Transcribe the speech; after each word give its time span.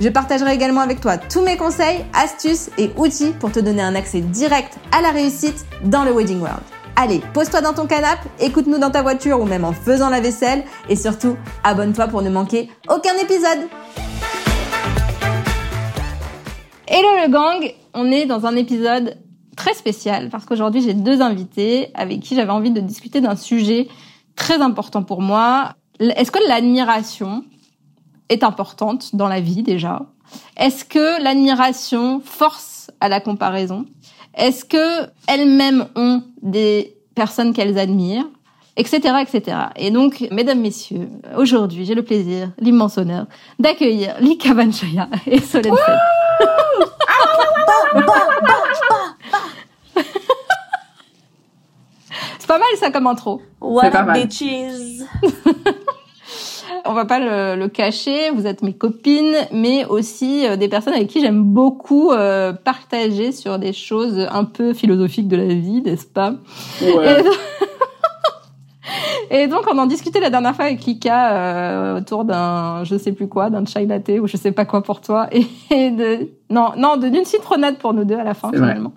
Je 0.00 0.08
partagerai 0.08 0.54
également 0.54 0.80
avec 0.80 1.02
toi 1.02 1.18
tous 1.18 1.42
mes 1.42 1.58
conseils, 1.58 2.06
astuces 2.14 2.70
et 2.78 2.90
outils 2.96 3.34
pour 3.38 3.52
te 3.52 3.60
donner 3.60 3.82
un 3.82 3.94
accès 3.94 4.22
direct 4.22 4.78
à 4.92 5.02
la 5.02 5.10
réussite 5.10 5.66
dans 5.84 6.04
le 6.04 6.12
Wedding 6.12 6.40
World. 6.40 6.62
Allez, 6.96 7.20
pose-toi 7.34 7.60
dans 7.60 7.74
ton 7.74 7.86
canapé, 7.86 8.26
écoute-nous 8.40 8.78
dans 8.78 8.90
ta 8.90 9.02
voiture 9.02 9.38
ou 9.42 9.44
même 9.44 9.62
en 9.62 9.74
faisant 9.74 10.08
la 10.08 10.20
vaisselle 10.20 10.64
et 10.88 10.96
surtout, 10.96 11.36
abonne-toi 11.64 12.08
pour 12.08 12.22
ne 12.22 12.30
manquer 12.30 12.70
aucun 12.88 13.14
épisode. 13.22 13.68
Hello 16.88 17.08
le 17.22 17.30
gang, 17.30 17.70
on 17.92 18.10
est 18.10 18.24
dans 18.24 18.46
un 18.46 18.56
épisode 18.56 19.18
très 19.54 19.74
spécial 19.74 20.30
parce 20.30 20.46
qu'aujourd'hui 20.46 20.80
j'ai 20.80 20.94
deux 20.94 21.20
invités 21.20 21.90
avec 21.92 22.20
qui 22.20 22.36
j'avais 22.36 22.52
envie 22.52 22.70
de 22.70 22.80
discuter 22.80 23.20
d'un 23.20 23.36
sujet 23.36 23.86
très 24.34 24.62
important 24.62 25.02
pour 25.02 25.20
moi. 25.20 25.74
Est-ce 26.00 26.30
que 26.30 26.38
l'admiration 26.48 27.44
est 28.30 28.42
importante 28.44 29.14
dans 29.14 29.28
la 29.28 29.40
vie 29.40 29.62
déjà 29.62 30.06
Est-ce 30.56 30.86
que 30.86 31.22
l'admiration 31.22 32.22
force 32.24 32.90
à 33.00 33.08
la 33.08 33.20
comparaison? 33.20 33.84
Est-ce 34.34 34.64
que 34.64 35.06
elles-mêmes 35.26 35.88
ont 35.96 36.22
des 36.40 36.96
personnes 37.14 37.52
qu'elles 37.52 37.78
admirent? 37.78 38.28
Etc., 38.76 38.98
etc. 39.20 39.56
Et 39.76 39.90
donc, 39.90 40.26
mesdames, 40.30 40.60
messieurs, 40.60 41.08
aujourd'hui, 41.36 41.84
j'ai 41.84 41.94
le 41.94 42.04
plaisir, 42.04 42.52
l'immense 42.58 42.96
honneur 42.96 43.26
d'accueillir 43.58 44.14
Lika 44.20 44.54
Banchaya 44.54 45.08
et 45.26 45.40
Solène 45.40 45.74
C'est 52.38 52.46
pas 52.46 52.58
mal 52.58 52.68
ça 52.78 52.90
comme 52.90 53.08
intro. 53.08 53.42
What 53.60 53.94
up, 53.94 54.12
bitches 54.14 55.02
on 56.84 56.92
va 56.92 57.04
pas 57.04 57.18
le, 57.18 57.68
cacher, 57.68 58.30
vous 58.30 58.46
êtes 58.46 58.62
mes 58.62 58.72
copines, 58.72 59.36
mais 59.52 59.84
aussi 59.86 60.46
euh, 60.46 60.56
des 60.56 60.68
personnes 60.68 60.94
avec 60.94 61.08
qui 61.08 61.20
j'aime 61.20 61.42
beaucoup 61.42 62.10
euh, 62.10 62.52
partager 62.52 63.32
sur 63.32 63.58
des 63.58 63.72
choses 63.72 64.26
un 64.30 64.44
peu 64.44 64.74
philosophiques 64.74 65.28
de 65.28 65.36
la 65.36 65.46
vie, 65.46 65.82
n'est-ce 65.82 66.06
pas? 66.06 66.34
Ouais. 66.82 67.24
Et, 69.30 69.46
donc, 69.46 69.60
on 69.72 69.78
en 69.78 69.86
discutait 69.86 70.18
la 70.18 70.30
dernière 70.30 70.56
fois 70.56 70.64
avec 70.64 70.84
Lika 70.84 71.32
euh, 71.32 71.98
autour 71.98 72.24
d'un, 72.24 72.82
je 72.82 72.96
sais 72.98 73.12
plus 73.12 73.28
quoi, 73.28 73.48
d'un 73.48 73.64
chai 73.64 73.86
latte 73.86 74.10
ou 74.20 74.26
je 74.26 74.36
sais 74.36 74.50
pas 74.50 74.64
quoi 74.64 74.82
pour 74.82 75.00
toi, 75.00 75.28
et, 75.70 75.90
de 75.92 76.28
non, 76.50 76.70
non, 76.76 76.96
d'une 76.96 77.24
citronnade 77.24 77.76
pour 77.78 77.94
nous 77.94 78.04
deux 78.04 78.16
à 78.16 78.24
la 78.24 78.34
fin 78.34 78.50
finalement. 78.50 78.92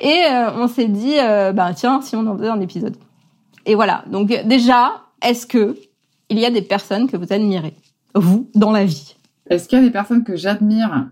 Et 0.00 0.24
on 0.58 0.66
s'est 0.66 0.88
dit, 0.88 1.14
bah 1.54 1.72
tiens, 1.74 2.00
si 2.02 2.16
on 2.16 2.26
en 2.26 2.36
faisait 2.36 2.48
un 2.48 2.60
épisode. 2.60 2.96
Et 3.64 3.76
voilà. 3.76 4.02
Donc 4.10 4.28
déjà, 4.44 5.02
est-ce 5.22 5.46
que 5.46 5.76
il 6.30 6.38
y 6.38 6.46
a 6.46 6.50
des 6.50 6.62
personnes 6.62 7.08
que 7.10 7.16
vous 7.16 7.32
admirez, 7.32 7.74
vous, 8.14 8.50
dans 8.54 8.70
la 8.70 8.84
vie 8.84 9.16
Est-ce 9.50 9.68
qu'il 9.68 9.78
y 9.78 9.82
a 9.82 9.84
des 9.84 9.90
personnes 9.90 10.24
que 10.24 10.36
j'admire? 10.36 11.10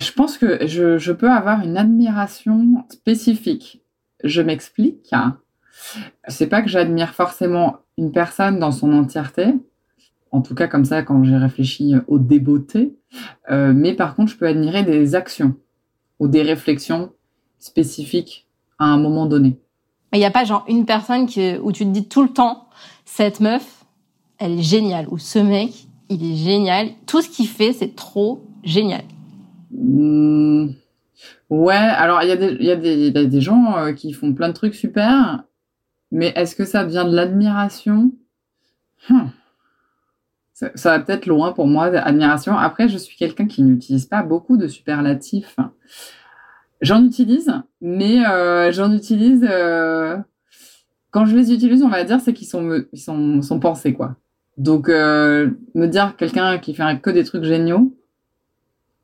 Je 0.00 0.10
pense 0.12 0.38
que 0.38 0.66
je, 0.66 1.12
peux 1.12 1.30
avoir 1.30 1.62
une 1.62 1.76
admiration 1.76 2.84
spécifique. 2.90 3.82
Je 4.24 4.42
m'explique. 4.42 5.10
C'est 6.26 6.48
pas 6.48 6.62
que 6.62 6.68
j'admire 6.68 7.14
forcément 7.14 7.76
une 7.98 8.12
personne 8.12 8.58
dans 8.58 8.72
son 8.72 8.92
entièreté, 8.92 9.54
en 10.32 10.40
tout 10.40 10.54
cas 10.54 10.68
comme 10.68 10.84
ça 10.84 11.02
quand 11.02 11.22
j'ai 11.22 11.36
réfléchi 11.36 11.94
aux 12.08 12.18
débeautés, 12.18 12.96
euh, 13.50 13.72
mais 13.74 13.94
par 13.94 14.14
contre 14.14 14.32
je 14.32 14.36
peux 14.36 14.46
admirer 14.46 14.82
des 14.82 15.14
actions 15.14 15.54
ou 16.18 16.28
des 16.28 16.42
réflexions 16.42 17.12
spécifiques 17.58 18.46
à 18.78 18.86
un 18.86 18.98
moment 18.98 19.26
donné. 19.26 19.58
Il 20.12 20.18
n'y 20.18 20.24
a 20.24 20.30
pas 20.30 20.44
genre 20.44 20.64
une 20.68 20.86
personne 20.86 21.26
qui, 21.26 21.56
où 21.62 21.72
tu 21.72 21.84
te 21.84 21.90
dis 21.90 22.08
tout 22.08 22.22
le 22.22 22.30
temps, 22.30 22.68
cette 23.04 23.40
meuf, 23.40 23.75
elle 24.38 24.58
est 24.58 24.62
géniale, 24.62 25.06
ou 25.10 25.18
ce 25.18 25.38
mec, 25.38 25.72
il 26.08 26.32
est 26.32 26.36
génial. 26.36 26.88
Tout 27.06 27.22
ce 27.22 27.28
qu'il 27.28 27.48
fait, 27.48 27.72
c'est 27.72 27.94
trop 27.94 28.44
génial. 28.62 29.04
Mmh. 29.72 30.68
Ouais, 31.48 31.74
alors 31.74 32.22
il 32.22 32.28
y, 32.28 32.70
a 32.70 32.76
des, 32.76 33.40
gens 33.40 33.76
euh, 33.76 33.92
qui 33.92 34.12
font 34.12 34.34
plein 34.34 34.48
de 34.48 34.54
trucs 34.54 34.74
super, 34.74 35.44
mais 36.10 36.32
est-ce 36.34 36.56
que 36.56 36.64
ça 36.64 36.84
vient 36.84 37.04
de 37.04 37.14
l'admiration? 37.14 38.12
Hum. 39.08 39.30
ça, 40.52 40.70
va 40.84 40.98
peut-être 40.98 41.26
loin 41.26 41.52
pour 41.52 41.68
moi, 41.68 41.84
admiration. 41.84 42.58
Après, 42.58 42.88
je 42.88 42.98
suis 42.98 43.16
quelqu'un 43.16 43.46
qui 43.46 43.62
n'utilise 43.62 44.06
pas 44.06 44.24
beaucoup 44.24 44.56
de 44.56 44.66
superlatifs. 44.66 45.56
J'en 46.80 47.04
utilise, 47.04 47.52
mais 47.80 48.26
euh, 48.26 48.72
j'en 48.72 48.92
utilise... 48.92 49.46
Euh, 49.48 50.16
quand 51.12 51.24
je 51.24 51.36
les 51.36 51.52
utilise, 51.52 51.82
on 51.82 51.88
va 51.88 52.04
dire, 52.04 52.20
c'est 52.20 52.34
qu'ils 52.34 52.48
sont, 52.48 52.84
ils 52.92 53.00
sont, 53.00 53.40
sont 53.40 53.60
pensés, 53.60 53.94
quoi. 53.94 54.16
Donc, 54.56 54.88
euh, 54.88 55.50
me 55.74 55.86
dire 55.86 56.16
quelqu'un 56.16 56.58
qui 56.58 56.74
fait 56.74 57.00
que 57.00 57.10
des 57.10 57.24
trucs 57.24 57.44
géniaux, 57.44 57.94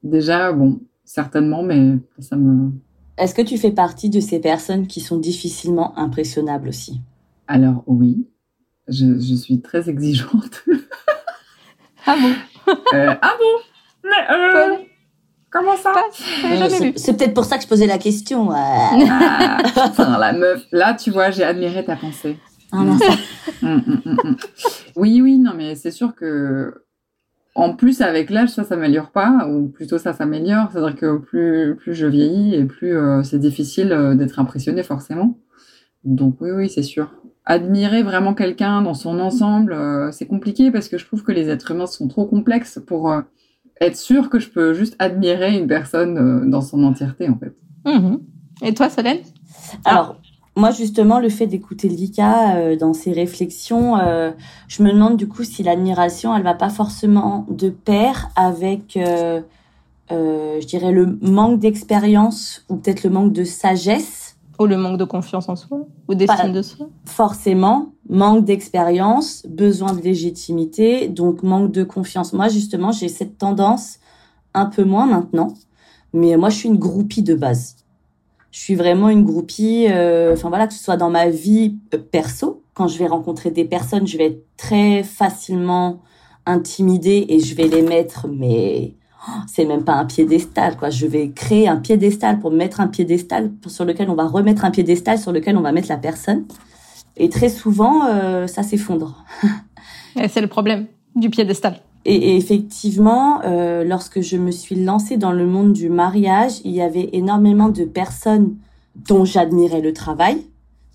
déjà, 0.03 0.53
bon, 0.53 0.81
certainement, 1.05 1.63
mais 1.63 1.99
ça 2.19 2.37
me. 2.37 2.71
Est-ce 3.19 3.35
que 3.35 3.43
tu 3.43 3.59
fais 3.59 3.73
partie 3.73 4.09
de 4.09 4.21
ces 4.21 4.41
personnes 4.41 4.87
qui 4.87 5.01
sont 5.01 5.19
difficilement 5.19 5.97
impressionnables 5.99 6.69
aussi? 6.69 7.01
Alors, 7.47 7.85
oui. 7.87 8.27
Je, 8.89 9.19
je 9.19 9.35
suis 9.35 9.61
très 9.61 9.89
exigeante. 9.89 10.65
ah 12.07 12.17
bon? 12.21 12.75
Euh, 12.95 13.15
Ah 13.21 13.35
bon? 13.39 13.63
Mais 14.05 14.35
euh, 14.35 14.77
Comment 15.51 15.77
ça? 15.77 15.93
C'est 16.97 17.17
peut-être 17.17 17.35
pour 17.35 17.45
ça 17.45 17.59
que 17.59 17.65
je 17.65 17.69
posais 17.69 17.87
la 17.87 17.99
question. 17.99 18.49
Ah, 18.51 18.97
la 20.19 20.33
meuf. 20.33 20.65
Là, 20.73 20.95
tu 20.95 21.11
vois, 21.11 21.31
j'ai 21.31 21.45
admiré 21.45 21.85
ta 21.85 21.95
pensée. 21.95 22.39
Ah, 22.73 22.81
hum, 22.81 22.99
hum, 23.63 24.01
hum, 24.07 24.37
oui, 24.97 25.21
oui, 25.23 25.39
non, 25.39 25.53
mais 25.55 25.75
c'est 25.75 25.91
sûr 25.91 26.15
que 26.15 26.73
en 27.55 27.75
plus, 27.75 28.01
avec 28.01 28.31
l'âge, 28.31 28.49
ça 28.49 28.65
s'améliore 28.65 29.11
pas, 29.11 29.47
ou 29.47 29.69
plutôt 29.69 29.99
ça 29.99 30.13
s'améliore. 30.13 30.71
C'est-à-dire 30.73 30.97
que 30.97 31.19
plus, 31.19 31.77
plus 31.77 31.95
je 31.95 32.07
vieillis 32.07 32.55
et 32.55 32.65
plus 32.65 32.97
euh, 32.97 33.23
c'est 33.23 33.39
difficile 33.39 33.93
euh, 33.93 34.15
d'être 34.15 34.39
impressionné 34.39 34.83
forcément. 34.83 35.39
Donc 36.05 36.41
oui, 36.41 36.51
oui, 36.51 36.71
c'est 36.71 36.83
sûr. 36.83 37.13
Admirer 37.45 38.03
vraiment 38.03 38.35
quelqu'un 38.35 38.83
dans 38.83 38.95
son 38.95 39.19
ensemble, 39.21 39.73
euh, 39.73 40.11
c'est 40.13 40.27
compliqué 40.27 40.71
parce 40.71 40.89
que 40.89 40.97
je 40.97 41.05
trouve 41.05 41.23
que 41.25 41.33
les 41.33 41.51
êtres 41.51 41.73
humains 41.73 41.87
sont 41.87 42.09
trop 42.09 42.25
complexes 42.25 42.81
pour 42.87 43.13
être 43.81 43.97
sûr 43.97 44.31
que 44.31 44.39
je 44.39 44.49
peux 44.49 44.73
juste 44.73 44.97
admirer 44.99 45.59
une 45.59 45.67
personne 45.67 46.49
dans 46.49 46.61
son 46.61 46.83
entièreté, 46.85 47.29
en 47.29 47.37
fait. 47.37 47.55
Mhm. 47.85 48.21
Et 48.63 48.73
toi, 48.73 48.89
Solène? 48.89 49.19
Alors, 49.85 50.21
moi, 50.55 50.71
justement, 50.71 51.19
le 51.19 51.31
fait 51.31 51.47
d'écouter 51.47 51.89
Lika 51.89 52.57
euh, 52.57 52.77
dans 52.77 52.93
ses 52.93 53.13
réflexions, 53.13 53.97
euh, 53.97 54.33
je 54.69 54.83
me 54.83 54.93
demande 54.93 55.17
du 55.17 55.27
coup 55.27 55.45
si 55.45 55.63
l'admiration, 55.63 56.37
elle 56.37 56.43
va 56.43 56.55
pas 56.55 56.69
forcément 56.69 57.47
de 57.49 57.71
pair 57.71 58.29
avec, 58.37 58.99
euh, 58.99 59.41
je 60.11 60.67
dirais, 60.67 60.93
le 60.93 61.19
manque 61.23 61.59
d'expérience 61.59 62.65
ou 62.69 62.77
peut-être 62.77 63.03
le 63.03 63.11
manque 63.11 63.33
de 63.33 63.45
sagesse. 63.45 64.37
Ou 64.59 64.67
le 64.67 64.77
manque 64.77 64.99
de 64.99 65.05
confiance 65.05 65.49
en 65.49 65.57
soi 65.57 65.87
ou 66.07 66.15
d'estime 66.15 66.53
de 66.53 66.61
soi. 66.61 66.87
Forcément, 67.07 67.93
manque 68.11 68.45
d'expérience, 68.45 69.47
besoin 69.49 69.95
de 69.95 70.03
légitimité, 70.03 71.09
donc 71.09 71.43
manque 71.43 71.73
de 71.73 71.83
confiance. 71.83 72.35
Moi, 72.35 72.49
justement, 72.49 72.93
j'ai 72.93 73.09
cette 73.09 73.39
tendance, 73.39 73.99
un 74.53 74.67
peu 74.67 74.85
moins 74.85 75.07
maintenant, 75.07 75.55
mais 76.13 76.37
moi, 76.37 76.51
je 76.51 76.57
suis 76.57 76.69
une 76.69 76.77
groupie 76.77 77.23
de 77.23 77.35
base 77.35 77.77
je 78.53 78.61
suis 78.61 78.75
vraiment 78.75 79.09
une 79.09 79.25
groupie. 79.25 79.87
Euh, 79.91 80.35
enfin 80.35 80.49
voilà, 80.51 80.69
que 80.69 80.75
ce 80.75 80.85
soit 80.85 80.97
dans 80.97 81.11
ma 81.11 81.29
vie 81.29 81.77
euh, 81.95 81.99
perso, 81.99 82.63
quand 82.75 82.87
je 82.87 82.99
vais 82.99 83.07
rencontrer 83.07 83.51
des 83.51 83.65
personnes, 83.65 84.07
je 84.07 84.17
vais 84.17 84.27
être 84.27 84.45
très 84.57 85.03
facilement 85.03 86.01
intimidée 86.47 87.27
et 87.29 87.41
je 87.41 87.55
vais 87.55 87.67
les 87.67 87.83
mettre, 87.83 88.29
mais 88.29 88.95
oh, 89.27 89.41
c'est 89.47 89.65
même 89.65 89.85
pas 89.85 89.95
un 89.95 90.05
piédestal 90.05 90.77
quoi. 90.77 90.91
Je 90.91 91.07
vais 91.07 91.31
créer 91.31 91.67
un 91.67 91.77
piédestal 91.77 92.39
pour 92.39 92.51
mettre 92.51 92.81
un 92.81 92.89
piédestal 92.89 93.51
sur 93.67 93.85
lequel 93.85 94.11
on 94.11 94.15
va 94.15 94.27
remettre 94.27 94.65
un 94.65 94.71
piédestal 94.71 95.19
sur 95.19 95.33
lequel 95.33 95.57
on 95.57 95.63
va 95.63 95.73
mettre 95.73 95.89
la 95.89 95.97
personne. 95.97 96.45
Et 97.17 97.29
très 97.29 97.49
souvent, 97.49 98.07
euh, 98.07 98.47
ça 98.47 98.63
s'effondre. 98.63 99.25
c'est 100.29 100.41
le 100.41 100.47
problème 100.47 100.87
du 101.15 101.31
piédestal. 101.31 101.81
Et, 102.05 102.37
effectivement, 102.37 103.41
euh, 103.45 103.85
lorsque 103.85 104.21
je 104.21 104.37
me 104.37 104.51
suis 104.51 104.77
lancée 104.77 105.17
dans 105.17 105.33
le 105.33 105.47
monde 105.47 105.73
du 105.73 105.89
mariage, 105.89 106.61
il 106.65 106.73
y 106.73 106.83
avait 106.83 107.11
énormément 107.13 107.69
de 107.69 107.85
personnes 107.85 108.57
dont 109.09 109.25
j'admirais 109.25 109.81
le 109.81 109.93
travail, 109.93 110.45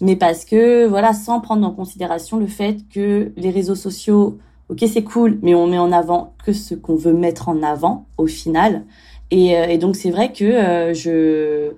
mais 0.02 0.16
parce 0.16 0.46
que, 0.46 0.86
voilà, 0.86 1.14
sans 1.14 1.40
prendre 1.40 1.66
en 1.66 1.72
considération 1.72 2.38
le 2.38 2.48
fait 2.48 2.78
que 2.94 3.32
les 3.36 3.50
réseaux 3.50 3.76
sociaux 3.76 4.38
ok, 4.70 4.84
c'est 4.88 5.04
cool, 5.04 5.40
mais 5.42 5.56
on 5.56 5.68
met 5.68 5.80
en 5.80 5.92
avant 5.92 6.34
que 6.46 6.54
ce 6.54 6.76
qu'on 6.76 6.96
veut 6.96 7.14
mettre 7.14 7.50
en 7.50 7.64
avant 7.64 8.06
au 8.18 8.28
final. 8.28 8.84
Et, 9.32 9.58
euh, 9.58 9.66
et 9.68 9.78
donc, 9.78 9.96
c'est 9.96 10.12
vrai 10.12 10.32
que 10.32 10.44
euh, 10.46 10.94
je 10.94 11.72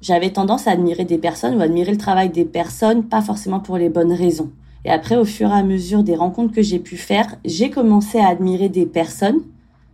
j'avais 0.00 0.30
tendance 0.30 0.66
à 0.66 0.72
admirer 0.72 1.06
des 1.06 1.16
personnes 1.16 1.56
ou 1.56 1.62
admirer 1.62 1.90
le 1.90 1.96
travail 1.96 2.28
des 2.28 2.44
personnes, 2.44 3.04
pas 3.04 3.22
forcément 3.22 3.60
pour 3.60 3.78
les 3.78 3.88
bonnes 3.88 4.12
raisons. 4.12 4.50
Et 4.84 4.90
après, 4.90 5.16
au 5.16 5.24
fur 5.24 5.48
et 5.50 5.54
à 5.54 5.62
mesure 5.62 6.02
des 6.02 6.16
rencontres 6.16 6.54
que 6.54 6.62
j'ai 6.62 6.78
pu 6.78 6.96
faire, 6.96 7.36
j'ai 7.44 7.70
commencé 7.70 8.18
à 8.18 8.28
admirer 8.28 8.68
des 8.68 8.86
personnes, 8.86 9.40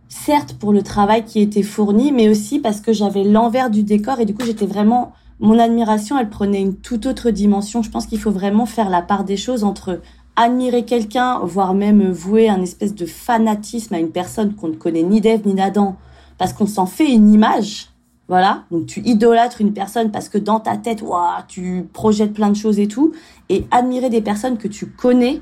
certes 0.09 0.53
pour 0.53 0.73
le 0.73 0.81
travail 0.81 1.23
qui 1.23 1.39
était 1.39 1.63
fourni, 1.63 2.11
mais 2.11 2.27
aussi 2.27 2.59
parce 2.59 2.81
que 2.81 2.91
j'avais 2.91 3.23
l'envers 3.23 3.69
du 3.69 3.83
décor 3.83 4.19
et 4.19 4.25
du 4.25 4.33
coup, 4.33 4.45
j'étais 4.45 4.65
vraiment 4.65 5.13
mon 5.39 5.57
admiration, 5.57 6.19
elle 6.19 6.29
prenait 6.29 6.61
une 6.61 6.75
toute 6.75 7.07
autre 7.07 7.31
dimension. 7.31 7.81
Je 7.81 7.89
pense 7.89 8.05
qu'il 8.05 8.19
faut 8.19 8.31
vraiment 8.31 8.67
faire 8.67 8.89
la 8.89 9.01
part 9.01 9.23
des 9.23 9.37
choses 9.37 9.63
entre 9.63 10.01
admirer 10.35 10.85
quelqu'un, 10.85 11.39
voire 11.39 11.73
même 11.73 12.11
vouer 12.11 12.47
un 12.47 12.61
espèce 12.61 12.93
de 12.93 13.07
fanatisme 13.07 13.95
à 13.95 13.99
une 13.99 14.11
personne 14.11 14.53
qu'on 14.53 14.67
ne 14.67 14.75
connaît 14.75 15.03
ni 15.03 15.19
d'Ève 15.19 15.47
ni 15.47 15.55
d'Adam, 15.55 15.95
parce 16.37 16.53
qu'on 16.53 16.67
s'en 16.67 16.85
fait 16.85 17.11
une 17.11 17.33
image. 17.33 17.90
Voilà, 18.31 18.63
donc 18.71 18.85
tu 18.85 19.01
idolâtres 19.01 19.59
une 19.59 19.73
personne 19.73 20.09
parce 20.09 20.29
que 20.29 20.37
dans 20.37 20.61
ta 20.61 20.77
tête, 20.77 21.01
waouh, 21.01 21.41
tu 21.49 21.89
projettes 21.91 22.33
plein 22.33 22.47
de 22.47 22.55
choses 22.55 22.79
et 22.79 22.87
tout, 22.87 23.11
et 23.49 23.65
admirer 23.71 24.09
des 24.09 24.21
personnes 24.21 24.57
que 24.57 24.69
tu 24.69 24.85
connais 24.85 25.41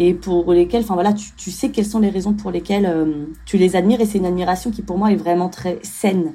et 0.00 0.12
pour 0.12 0.52
lesquelles, 0.52 0.82
enfin 0.82 0.94
voilà, 0.94 1.12
tu, 1.12 1.30
tu 1.36 1.52
sais 1.52 1.70
quelles 1.70 1.86
sont 1.86 2.00
les 2.00 2.10
raisons 2.10 2.32
pour 2.32 2.50
lesquelles 2.50 2.84
euh, 2.84 3.26
tu 3.44 3.58
les 3.58 3.76
admires, 3.76 4.00
et 4.00 4.06
c'est 4.06 4.18
une 4.18 4.26
admiration 4.26 4.72
qui 4.72 4.82
pour 4.82 4.98
moi 4.98 5.12
est 5.12 5.16
vraiment 5.16 5.48
très 5.48 5.78
saine. 5.84 6.34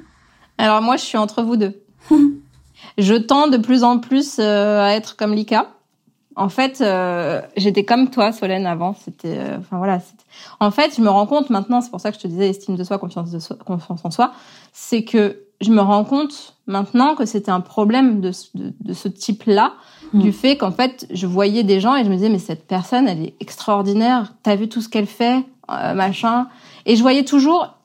Alors 0.56 0.80
moi, 0.80 0.96
je 0.96 1.02
suis 1.02 1.18
entre 1.18 1.42
vous 1.42 1.58
deux. 1.58 1.82
je 2.96 3.14
tends 3.14 3.48
de 3.48 3.58
plus 3.58 3.84
en 3.84 3.98
plus 3.98 4.38
euh, 4.38 4.80
à 4.80 4.94
être 4.94 5.14
comme 5.18 5.34
Lika. 5.34 5.72
En 6.36 6.48
fait, 6.48 6.80
euh, 6.80 7.42
j'étais 7.58 7.84
comme 7.84 8.08
toi, 8.08 8.32
Solène, 8.32 8.64
avant. 8.64 8.94
C'était, 8.94 9.38
enfin 9.58 9.76
voilà. 9.76 10.00
En 10.58 10.70
fait, 10.70 10.96
je 10.96 11.02
me 11.02 11.10
rends 11.10 11.26
compte 11.26 11.50
maintenant. 11.50 11.82
C'est 11.82 11.90
pour 11.90 12.00
ça 12.00 12.10
que 12.10 12.16
je 12.16 12.22
te 12.22 12.28
disais 12.28 12.48
estime 12.48 12.76
de 12.76 12.82
soi, 12.84 12.96
confiance 12.96 13.30
de 13.30 13.38
soi, 13.38 13.58
confiance 13.66 14.00
en 14.02 14.10
soi. 14.10 14.32
C'est 14.72 15.04
que 15.04 15.36
je 15.62 15.70
me 15.70 15.80
rends 15.80 16.04
compte 16.04 16.56
maintenant 16.66 17.14
que 17.14 17.24
c'était 17.24 17.50
un 17.50 17.60
problème 17.60 18.20
de, 18.20 18.32
de, 18.54 18.72
de 18.80 18.92
ce 18.92 19.08
type-là, 19.08 19.74
mmh. 20.12 20.20
du 20.20 20.32
fait 20.32 20.56
qu'en 20.56 20.72
fait, 20.72 21.06
je 21.10 21.26
voyais 21.26 21.62
des 21.62 21.80
gens 21.80 21.96
et 21.96 22.04
je 22.04 22.10
me 22.10 22.14
disais 22.14 22.28
mais 22.28 22.38
cette 22.38 22.66
personne, 22.66 23.08
elle 23.08 23.22
est 23.22 23.34
extraordinaire. 23.40 24.34
T'as 24.42 24.56
vu 24.56 24.68
tout 24.68 24.80
ce 24.80 24.88
qu'elle 24.88 25.06
fait, 25.06 25.44
euh, 25.70 25.94
machin. 25.94 26.48
Et 26.84 26.96
je 26.96 27.02
voyais 27.02 27.24
toujours 27.24 27.76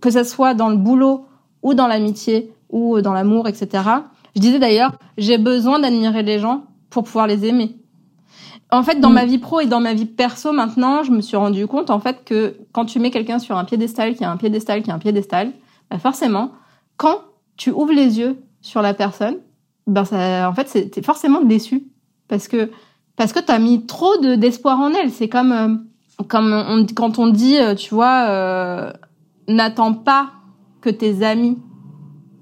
que 0.00 0.10
ça 0.10 0.24
soit 0.24 0.54
dans 0.54 0.68
le 0.68 0.76
boulot 0.76 1.26
ou 1.62 1.74
dans 1.74 1.88
l'amitié 1.88 2.52
ou 2.70 3.00
dans 3.00 3.12
l'amour, 3.12 3.48
etc. 3.48 3.82
Je 4.36 4.40
disais 4.40 4.58
d'ailleurs, 4.58 4.92
j'ai 5.18 5.38
besoin 5.38 5.80
d'admirer 5.80 6.22
les 6.22 6.38
gens 6.38 6.64
pour 6.88 7.04
pouvoir 7.04 7.26
les 7.26 7.46
aimer. 7.46 7.76
En 8.70 8.82
fait, 8.82 9.00
dans 9.00 9.10
mmh. 9.10 9.14
ma 9.14 9.24
vie 9.24 9.38
pro 9.38 9.60
et 9.60 9.66
dans 9.66 9.80
ma 9.80 9.94
vie 9.94 10.06
perso 10.06 10.52
maintenant, 10.52 11.02
je 11.02 11.10
me 11.10 11.20
suis 11.20 11.36
rendu 11.36 11.66
compte 11.66 11.90
en 11.90 11.98
fait 11.98 12.24
que 12.24 12.56
quand 12.72 12.84
tu 12.84 13.00
mets 13.00 13.10
quelqu'un 13.10 13.40
sur 13.40 13.56
un 13.56 13.64
piédestal, 13.64 14.14
qui 14.14 14.24
a 14.24 14.30
un 14.30 14.36
piédestal, 14.36 14.82
qui 14.82 14.90
a 14.92 14.94
un 14.94 14.98
piédestal, 14.98 15.52
bah 15.90 15.98
forcément, 15.98 16.52
quand 16.96 17.20
tu 17.56 17.70
ouvres 17.70 17.92
les 17.92 18.18
yeux 18.18 18.36
sur 18.60 18.82
la 18.82 18.94
personne, 18.94 19.36
ben 19.86 20.04
ça, 20.04 20.48
en 20.48 20.54
fait, 20.54 20.90
t'es 20.90 21.02
forcément 21.02 21.40
déçu 21.40 21.84
parce 22.28 22.48
que 22.48 22.70
parce 23.16 23.32
que 23.32 23.40
t'as 23.40 23.58
mis 23.58 23.86
trop 23.86 24.16
de 24.18 24.34
d'espoir 24.34 24.80
en 24.80 24.92
elle. 24.92 25.10
C'est 25.10 25.28
comme 25.28 25.52
euh, 25.52 26.24
comme 26.26 26.52
on, 26.52 26.86
quand 26.86 27.18
on 27.18 27.28
dit, 27.28 27.58
euh, 27.58 27.74
tu 27.74 27.94
vois, 27.94 28.26
euh, 28.28 28.92
n'attends 29.48 29.94
pas 29.94 30.30
que 30.80 30.90
tes 30.90 31.24
amis 31.24 31.58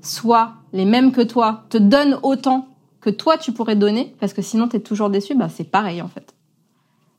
soient 0.00 0.52
les 0.72 0.84
mêmes 0.84 1.12
que 1.12 1.20
toi, 1.20 1.64
te 1.68 1.78
donnent 1.78 2.18
autant 2.22 2.68
que 3.00 3.10
toi 3.10 3.36
tu 3.36 3.52
pourrais 3.52 3.76
donner, 3.76 4.14
parce 4.20 4.32
que 4.32 4.42
sinon 4.42 4.68
tu 4.68 4.76
es 4.76 4.80
toujours 4.80 5.10
déçu, 5.10 5.34
bah 5.34 5.48
c'est 5.48 5.64
pareil 5.64 6.00
en 6.00 6.08
fait. 6.08 6.34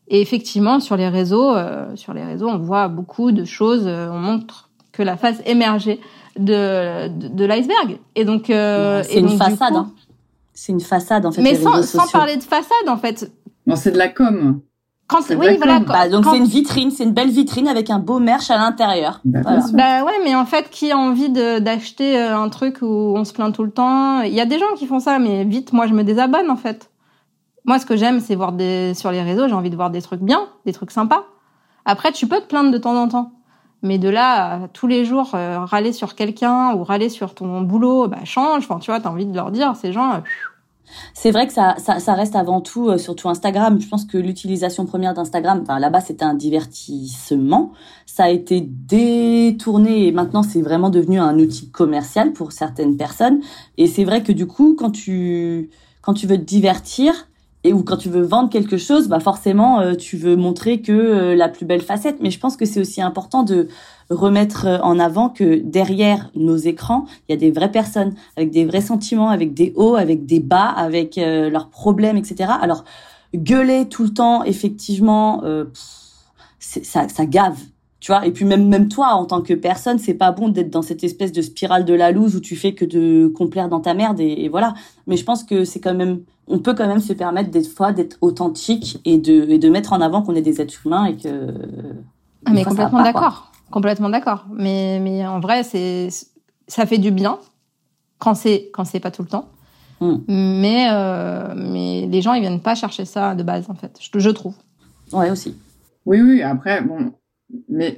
Et 0.08 0.22
effectivement, 0.22 0.80
sur 0.80 0.98
les 0.98 1.10
réseaux, 1.10 1.56
euh, 1.56 1.96
sur 1.96 2.14
les 2.14 2.24
réseaux, 2.24 2.50
on 2.50 2.58
voit 2.58 2.88
beaucoup 2.88 3.32
de 3.32 3.46
choses. 3.46 3.86
Euh, 3.88 4.10
on 4.12 4.20
montre 4.20 4.70
que 4.92 5.02
la 5.02 5.18
face 5.18 5.42
émergée 5.46 6.00
de 6.38 7.08
de, 7.08 7.28
de 7.28 7.46
l'iceberg. 7.46 8.00
Et 8.16 8.26
donc 8.26 8.50
euh, 8.50 9.04
c'est 9.04 9.20
une 9.20 9.38
façade. 9.38 9.76
Hein. 9.76 9.92
C'est 10.54 10.72
une 10.72 10.82
façade 10.82 11.26
en 11.26 11.32
fait. 11.32 11.42
Mais 11.42 11.56
sans, 11.56 11.82
sans 11.84 12.08
parler 12.08 12.38
de 12.38 12.44
façade 12.44 12.88
en 12.88 12.98
fait. 12.98 13.32
Non, 13.66 13.76
c'est 13.76 13.92
de 13.92 13.98
la 13.98 14.10
com. 14.10 14.62
Quand 15.08 15.20
oui, 15.32 15.58
voilà. 15.58 15.80
Bah, 15.80 16.08
donc 16.08 16.26
c'est 16.26 16.38
une 16.38 16.46
vitrine, 16.46 16.90
c'est 16.90 17.04
une 17.04 17.12
belle 17.12 17.30
vitrine 17.30 17.68
avec 17.68 17.90
un 17.90 18.00
beau 18.00 18.20
merch 18.20 18.50
à 18.50 18.58
l'intérieur. 18.58 19.20
Bah, 19.26 19.42
voilà. 19.44 19.62
bah, 19.74 20.04
ouais, 20.06 20.20
mais 20.24 20.34
en 20.34 20.46
fait, 20.46 20.70
qui 20.70 20.92
a 20.92 20.98
envie 20.98 21.30
d'acheter 21.30 22.18
euh, 22.18 22.38
un 22.38 22.50
truc 22.50 22.78
où 22.82 23.14
on 23.16 23.24
se 23.26 23.34
plaint 23.34 23.54
tout 23.54 23.64
le 23.64 23.72
temps? 23.72 24.22
Il 24.22 24.34
y 24.34 24.40
a 24.40 24.46
des 24.46 24.58
gens 24.58 24.74
qui 24.78 24.88
font 24.88 25.00
ça, 25.00 25.20
mais 25.20 25.44
vite, 25.44 25.74
moi, 25.74 25.88
je 25.88 25.94
me 25.94 26.04
désabonne 26.04 26.50
en 26.50 26.56
fait. 26.56 26.90
Moi, 27.66 27.80
ce 27.80 27.86
que 27.86 27.98
j'aime, 27.98 28.22
c'est 28.22 28.36
voir 28.36 28.54
des 28.54 28.94
sur 28.94 29.12
les 29.12 29.22
réseaux, 29.22 29.48
j'ai 29.48 29.54
envie 29.54 29.70
de 29.70 29.76
voir 29.76 29.90
des 29.90 30.02
trucs 30.02 30.22
bien, 30.22 30.48
des 30.66 30.74
trucs 30.74 30.92
sympas. 30.92 31.26
Après, 31.86 32.12
tu 32.12 32.26
peux 32.26 32.40
te 32.40 32.48
plaindre 32.48 32.72
de 32.72 32.78
temps 32.78 32.96
en 32.96 33.08
temps, 33.10 33.34
mais 33.84 33.98
de 33.98 34.10
là 34.10 34.68
tous 34.74 34.88
les 34.88 35.06
jours 35.06 35.36
euh, 35.36 35.60
râler 35.60 35.94
sur 35.94 36.16
quelqu'un 36.16 36.74
ou 36.74 36.84
râler 36.84 37.10
sur 37.10 37.36
ton 37.36 37.62
boulot, 37.62 38.08
bah 38.08 38.24
change. 38.24 38.68
Tu 38.82 38.92
vois, 38.92 39.00
t'as 39.00 39.10
envie 39.10 39.26
de 39.26 39.36
leur 39.36 39.52
dire 39.52 39.76
ces 39.76 39.92
gens. 39.92 40.14
Euh, 40.14 40.20
c'est 41.14 41.32
vrai 41.32 41.48
que 41.48 41.54
ça, 41.54 41.76
ça, 41.80 42.00
ça, 42.00 42.14
reste 42.14 42.36
avant 42.36 42.62
tout, 42.62 42.90
euh, 42.90 42.98
surtout 42.98 43.28
Instagram. 43.28 43.80
Je 43.80 43.88
pense 43.88 44.06
que 44.06 44.18
l'utilisation 44.18 44.86
première 44.86 45.14
d'Instagram, 45.14 45.64
là-bas 45.68 46.02
c'était 46.02 46.26
un 46.26 46.34
divertissement. 46.34 47.72
Ça 48.06 48.26
a 48.26 48.30
été 48.30 48.62
détourné 48.62 50.08
et 50.08 50.12
maintenant 50.12 50.44
c'est 50.44 50.62
vraiment 50.62 50.90
devenu 50.90 51.20
un 51.20 51.38
outil 51.40 51.70
commercial 51.70 52.32
pour 52.32 52.52
certaines 52.52 52.96
personnes. 52.96 53.42
Et 53.78 53.88
c'est 53.88 54.04
vrai 54.04 54.24
que 54.24 54.32
du 54.32 54.48
coup, 54.48 54.76
quand 54.78 54.92
tu 54.92 55.70
quand 56.02 56.14
tu 56.14 56.28
veux 56.28 56.38
te 56.38 56.44
divertir, 56.44 57.28
et 57.64 57.72
ou 57.72 57.84
quand 57.84 57.98
tu 57.98 58.10
veux 58.10 58.22
vendre 58.22 58.50
quelque 58.50 58.78
chose, 58.78 59.08
bah 59.08 59.20
forcément 59.20 59.80
euh, 59.80 59.96
tu 59.96 60.18
veux 60.18 60.36
montrer 60.36 60.82
que 60.82 60.92
euh, 60.92 61.36
la 61.36 61.48
plus 61.48 61.66
belle 61.66 61.82
facette. 61.82 62.18
Mais 62.20 62.30
je 62.30 62.40
pense 62.40 62.58
que 62.58 62.66
c'est 62.66 62.80
aussi 62.80 63.02
important 63.02 63.44
de 63.44 63.68
remettre 64.10 64.68
euh, 64.68 64.80
en 64.80 65.00
avant 65.00 65.30
que 65.30 65.56
derrière 65.56 66.30
nos 66.36 66.58
écrans, 66.58 67.06
il 67.28 67.34
y 67.34 67.36
a 67.36 67.40
des 67.40 67.52
vraies 67.52 67.72
personnes 67.72 68.16
avec 68.36 68.52
des 68.52 68.66
vrais 68.66 68.82
sentiments, 68.82 69.30
avec 69.30 69.54
des 69.54 69.74
hauts, 69.76 69.96
avec 69.96 70.26
des 70.26 70.40
bas, 70.40 70.68
avec 70.68 71.16
leurs 71.16 71.70
problèmes, 71.70 72.18
etc. 72.18 72.52
Alors 72.62 72.84
gueuler 73.34 73.88
tout 73.88 74.04
le 74.04 74.14
temps, 74.14 74.44
effectivement, 74.44 75.44
ça, 76.60 77.08
ça 77.08 77.26
gave 77.26 77.58
tu 78.04 78.12
vois 78.12 78.26
et 78.26 78.32
puis 78.32 78.44
même 78.44 78.68
même 78.68 78.90
toi 78.90 79.14
en 79.14 79.24
tant 79.24 79.42
que 79.42 79.54
personne 79.54 79.98
c'est 79.98 80.14
pas 80.14 80.34
bon 80.34 80.50
d'être 80.50 80.70
dans 80.70 80.82
cette 80.82 81.06
espèce 81.06 81.32
de 81.32 81.42
spirale 81.42 81.86
de 81.86 81.94
la 81.94 82.12
loose 82.12 82.36
où 82.36 82.42
tu 82.42 82.58
fais 82.58 82.74
que 82.74 82.84
de 82.84 83.28
complaire 83.28 83.70
dans 83.70 83.80
ta 83.80 83.94
merde 83.94 84.20
et, 84.20 84.44
et 84.44 84.50
voilà. 84.50 84.74
Mais 85.08 85.16
je 85.16 85.24
pense 85.24 85.46
que 85.46 85.64
c'est 85.64 85.80
quand 85.80 85.94
même 85.94 86.20
on 86.48 86.60
peut 86.60 86.74
quand 86.74 86.86
même 86.86 87.00
se 87.00 87.14
permettre 87.14 87.50
des 87.50 87.64
fois 87.64 87.94
d'être 87.94 88.18
authentique 88.20 89.00
et 89.06 89.18
de 89.18 89.50
et 89.50 89.58
de 89.58 89.70
mettre 89.70 89.94
en 89.94 90.02
avant 90.02 90.22
qu'on 90.22 90.36
est 90.36 90.42
des 90.42 90.60
êtres 90.60 90.86
humains 90.86 91.06
et 91.06 91.16
que 91.16 91.54
ah, 92.46 92.52
mais 92.52 92.66
complètement 92.66 93.04
d'accord. 93.04 93.54
Complètement 93.72 94.10
d'accord. 94.10 94.48
Mais 94.54 95.00
mais 95.00 95.26
en 95.26 95.40
vrai 95.40 95.64
c'est 95.64 96.10
ça 96.68 96.86
fait 96.86 96.98
du 96.98 97.12
bien 97.12 97.40
quand 98.20 98.36
c'est 98.36 98.70
quand 98.74 98.84
c'est 98.84 99.00
pas 99.00 99.12
tout 99.12 99.22
le 99.22 99.30
temps. 99.30 99.48
Mm. 100.02 100.16
mais 100.28 100.88
euh, 100.92 101.54
mais 101.56 102.06
les 102.08 102.22
gens 102.22 102.34
ils 102.34 102.42
viennent 102.42 102.60
pas 102.60 102.76
chercher 102.76 103.06
ça 103.06 103.34
de 103.34 103.44
base 103.44 103.70
en 103.70 103.76
fait. 103.76 103.98
Je, 104.02 104.20
je 104.20 104.30
trouve. 104.30 104.56
Ouais 105.14 105.32
aussi. 105.32 105.56
Oui 106.06 106.22
oui 106.22 106.42
après 106.42 106.82
bon 106.82 107.14
mais 107.70 107.96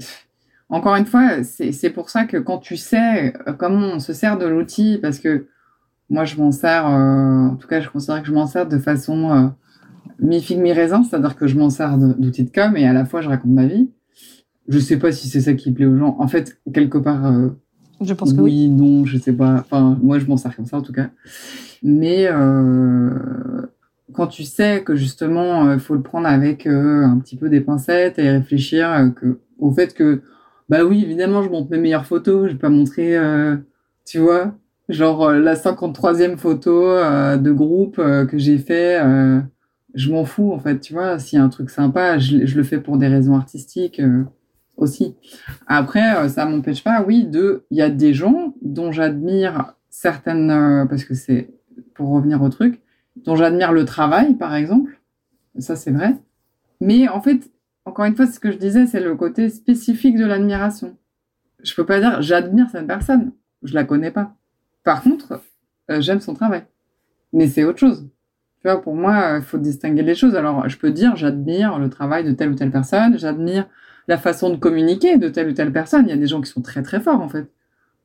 encore 0.70 0.96
une 0.96 1.06
fois, 1.06 1.44
c'est 1.44 1.90
pour 1.92 2.10
ça 2.10 2.26
que 2.26 2.38
quand 2.38 2.58
tu 2.58 2.76
sais 2.76 3.34
euh, 3.48 3.54
comment 3.54 3.88
on 3.96 4.00
se 4.00 4.14
sert 4.14 4.38
de 4.38 4.46
l'outil, 4.46 4.98
parce 5.02 5.20
que 5.20 5.48
moi 6.10 6.26
je 6.26 6.38
m'en 6.38 6.52
sers, 6.52 6.88
euh, 6.88 7.50
en 7.50 7.56
tout 7.56 7.68
cas 7.68 7.82
je 7.82 7.90
considère 7.90 8.22
que 8.22 8.28
je 8.28 8.34
m'en 8.34 8.48
sers 8.48 8.68
de 8.68 8.80
façon 8.80 9.32
euh, 9.32 9.48
mi-figue, 10.20 10.60
mi-raisin, 10.60 11.04
c'est-à-dire 11.04 11.36
que 11.36 11.46
je 11.46 11.58
m'en 11.58 11.70
sers 11.70 11.98
d'outils 11.98 12.46
de 12.46 12.50
com 12.50 12.76
et 12.78 12.88
à 12.88 12.94
la 12.94 13.06
fois 13.06 13.22
je 13.22 13.30
raconte 13.30 13.52
ma 13.52 13.66
vie. 13.66 13.92
Je 14.68 14.80
sais 14.80 14.98
pas 14.98 15.12
si 15.12 15.30
c'est 15.30 15.42
ça 15.42 15.54
qui 15.54 15.72
plaît 15.72 15.86
aux 15.86 15.98
gens. 15.98 16.16
En 16.18 16.28
fait, 16.28 16.60
quelque 16.74 16.98
part, 16.98 17.28
euh, 17.28 17.50
je 18.02 18.14
pense 18.16 18.34
que 18.34 18.42
oui, 18.42 18.68
non, 18.68 19.06
je 19.06 19.20
sais 19.20 19.34
pas. 19.34 19.58
Enfin, 19.60 20.00
moi 20.02 20.18
je 20.18 20.26
m'en 20.26 20.38
sers 20.38 20.56
comme 20.56 20.66
ça 20.66 20.78
en 20.78 20.82
tout 20.82 20.94
cas. 20.94 21.12
Mais 21.84 22.28
quand 24.14 24.28
tu 24.28 24.44
sais 24.44 24.82
que 24.84 24.96
justement 24.96 25.72
il 25.74 25.80
faut 25.80 25.94
le 25.94 26.02
prendre 26.02 26.28
avec 26.28 26.66
un 26.66 27.20
petit 27.20 27.38
peu 27.38 27.50
des 27.50 27.62
pincettes 27.62 28.18
et 28.18 28.32
réfléchir 28.32 29.12
que 29.16 29.40
au 29.60 29.72
fait 29.72 29.94
que, 29.94 30.22
bah 30.70 30.84
oui, 30.84 31.04
évidemment, 31.04 31.44
je 31.44 31.50
montre 31.50 31.70
mes 31.72 31.78
meilleures 31.78 32.06
photos, 32.06 32.48
je 32.48 32.54
vais 32.54 32.60
pas 32.60 32.70
montrer, 32.70 33.18
euh, 33.18 33.56
tu 34.06 34.20
vois, 34.20 34.56
genre 34.90 35.30
euh, 35.30 35.40
la 35.40 35.56
53e 35.56 36.38
photo 36.38 36.88
euh, 36.88 37.38
de 37.38 37.52
groupe 37.52 37.98
que 37.98 38.38
j'ai 38.38 38.58
fait, 38.58 39.00
je 39.94 40.12
m'en 40.12 40.26
fous, 40.26 40.52
en 40.52 40.60
fait, 40.60 40.80
tu 40.80 40.94
vois, 40.94 41.20
s'il 41.20 41.40
y 41.40 41.42
a 41.42 41.46
un 41.46 41.50
truc 41.50 41.70
sympa, 41.70 42.18
je, 42.18 42.46
je, 42.46 42.58
le 42.58 42.64
fais 42.64 42.80
pour 42.80 42.98
des 42.98 43.08
raisons 43.08 43.36
artistiques 43.36 44.02
aussi. 44.76 45.16
Après, 45.68 46.28
ça 46.28 46.46
m'empêche 46.46 46.84
pas, 46.84 47.04
oui, 47.08 47.26
de, 47.26 47.64
il 47.72 47.78
y 47.78 47.82
a 47.82 47.90
des 47.90 48.14
gens 48.14 48.54
dont 48.62 48.92
j'admire 48.92 49.74
certaines, 49.90 50.86
parce 50.90 51.06
que 51.06 51.14
c'est, 51.14 51.54
pour 51.94 52.10
revenir 52.10 52.42
au 52.42 52.50
truc, 52.50 52.82
dont 53.16 53.38
j'admire 53.38 53.72
le 53.72 53.86
travail, 53.86 54.36
par 54.36 54.54
exemple, 54.54 55.00
ça 55.58 55.78
c'est 55.78 55.92
vrai, 55.92 56.16
mais 56.82 57.08
en 57.08 57.22
fait, 57.22 57.50
encore 57.86 58.06
une 58.06 58.16
fois, 58.16 58.26
ce 58.26 58.40
que 58.40 58.52
je 58.52 58.58
disais, 58.58 58.88
c'est 58.88 59.00
le 59.00 59.16
côté 59.16 59.50
spécifique 59.50 60.18
de 60.18 60.26
l'admiration. 60.26 60.98
Je 61.64 61.74
peux 61.76 61.86
pas 61.86 62.00
dire 62.00 62.22
j'admire 62.22 62.68
cette 62.72 62.88
personne, 62.88 63.32
je 63.64 63.74
la 63.74 63.84
connais 63.84 64.12
pas. 64.12 64.34
Par 64.84 65.02
contre, 65.02 65.42
euh, 65.92 66.02
j'aime 66.02 66.20
son 66.20 66.34
travail. 66.34 66.66
Mais 67.34 67.48
c'est 67.48 67.64
autre 67.64 67.80
chose. 67.80 68.08
Tu 68.62 68.70
vois, 68.70 68.82
pour 68.82 68.96
moi, 68.96 69.38
il 69.38 69.44
faut 69.44 69.58
distinguer 69.58 70.02
les 70.02 70.16
choses. 70.16 70.36
Alors, 70.36 70.68
je 70.68 70.78
peux 70.78 70.92
dire 70.92 71.16
j'admire 71.16 71.78
le 71.80 71.90
travail 71.90 72.24
de 72.24 72.32
telle 72.32 72.50
ou 72.50 72.56
telle 72.56 72.72
personne, 72.72 73.18
j'admire 73.18 73.68
la 74.08 74.18
façon 74.18 74.50
de 74.50 74.56
communiquer 74.56 75.18
de 75.18 75.30
telle 75.30 75.50
ou 75.50 75.54
telle 75.54 75.72
personne. 75.72 76.06
Il 76.08 76.10
y 76.10 76.14
a 76.14 76.18
des 76.18 76.28
gens 76.28 76.42
qui 76.42 76.50
sont 76.50 76.62
très 76.62 76.82
très 76.82 77.00
forts 77.00 77.22
en 77.22 77.30
fait, 77.30 77.48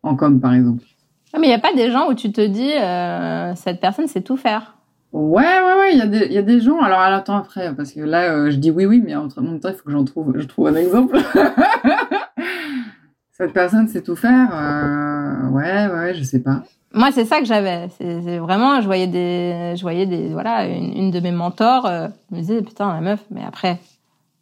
en 0.02 0.16
com 0.16 0.40
par 0.40 0.54
exemple. 0.54 0.84
Ah, 1.32 1.38
mais 1.38 1.46
il 1.46 1.50
n'y 1.50 1.56
a 1.56 1.60
pas 1.60 1.74
des 1.74 1.90
gens 1.90 2.10
où 2.10 2.14
tu 2.14 2.32
te 2.32 2.40
dis, 2.40 2.72
euh, 2.72 3.54
cette 3.54 3.80
personne 3.80 4.08
sait 4.08 4.22
tout 4.22 4.36
faire. 4.36 4.76
Ouais, 5.12 5.42
ouais, 5.42 5.74
ouais, 5.78 5.92
il 5.92 5.98
y, 5.98 6.02
a 6.02 6.06
des, 6.06 6.26
y 6.26 6.38
a 6.38 6.42
des 6.42 6.60
gens. 6.60 6.78
Alors, 6.80 7.00
attends 7.00 7.36
après, 7.36 7.74
parce 7.74 7.92
que 7.92 8.00
là, 8.00 8.32
euh, 8.32 8.50
je 8.50 8.56
dis 8.56 8.70
oui, 8.70 8.86
oui, 8.86 9.02
mais 9.04 9.16
en 9.16 9.26
même 9.40 9.58
temps, 9.58 9.68
il 9.68 9.74
faut 9.74 9.84
que 9.84 9.90
j'en 9.90 10.04
trouve, 10.04 10.32
je 10.36 10.44
trouve 10.46 10.68
un 10.68 10.76
exemple. 10.76 11.18
Cette 13.32 13.52
personne 13.52 13.88
sait 13.88 14.02
tout 14.02 14.16
faire. 14.16 14.50
Euh, 14.52 15.48
ouais, 15.48 15.86
ouais, 15.88 16.14
je 16.14 16.22
sais 16.22 16.40
pas. 16.40 16.62
Moi, 16.92 17.10
c'est 17.12 17.24
ça 17.24 17.38
que 17.40 17.44
j'avais. 17.44 17.88
C'est 17.98 18.38
vraiment, 18.38 18.80
je 18.80 18.86
voyais 18.86 19.06
des, 19.06 19.74
je 19.76 19.82
voyais 19.82 20.06
des, 20.06 20.28
voilà, 20.28 20.66
une, 20.66 20.92
une 20.96 21.10
de 21.10 21.20
mes 21.20 21.32
mentors. 21.32 21.86
Euh, 21.86 22.08
me 22.30 22.38
disais, 22.38 22.62
putain, 22.62 22.92
la 22.92 23.00
meuf, 23.00 23.24
mais 23.30 23.42
après, 23.46 23.78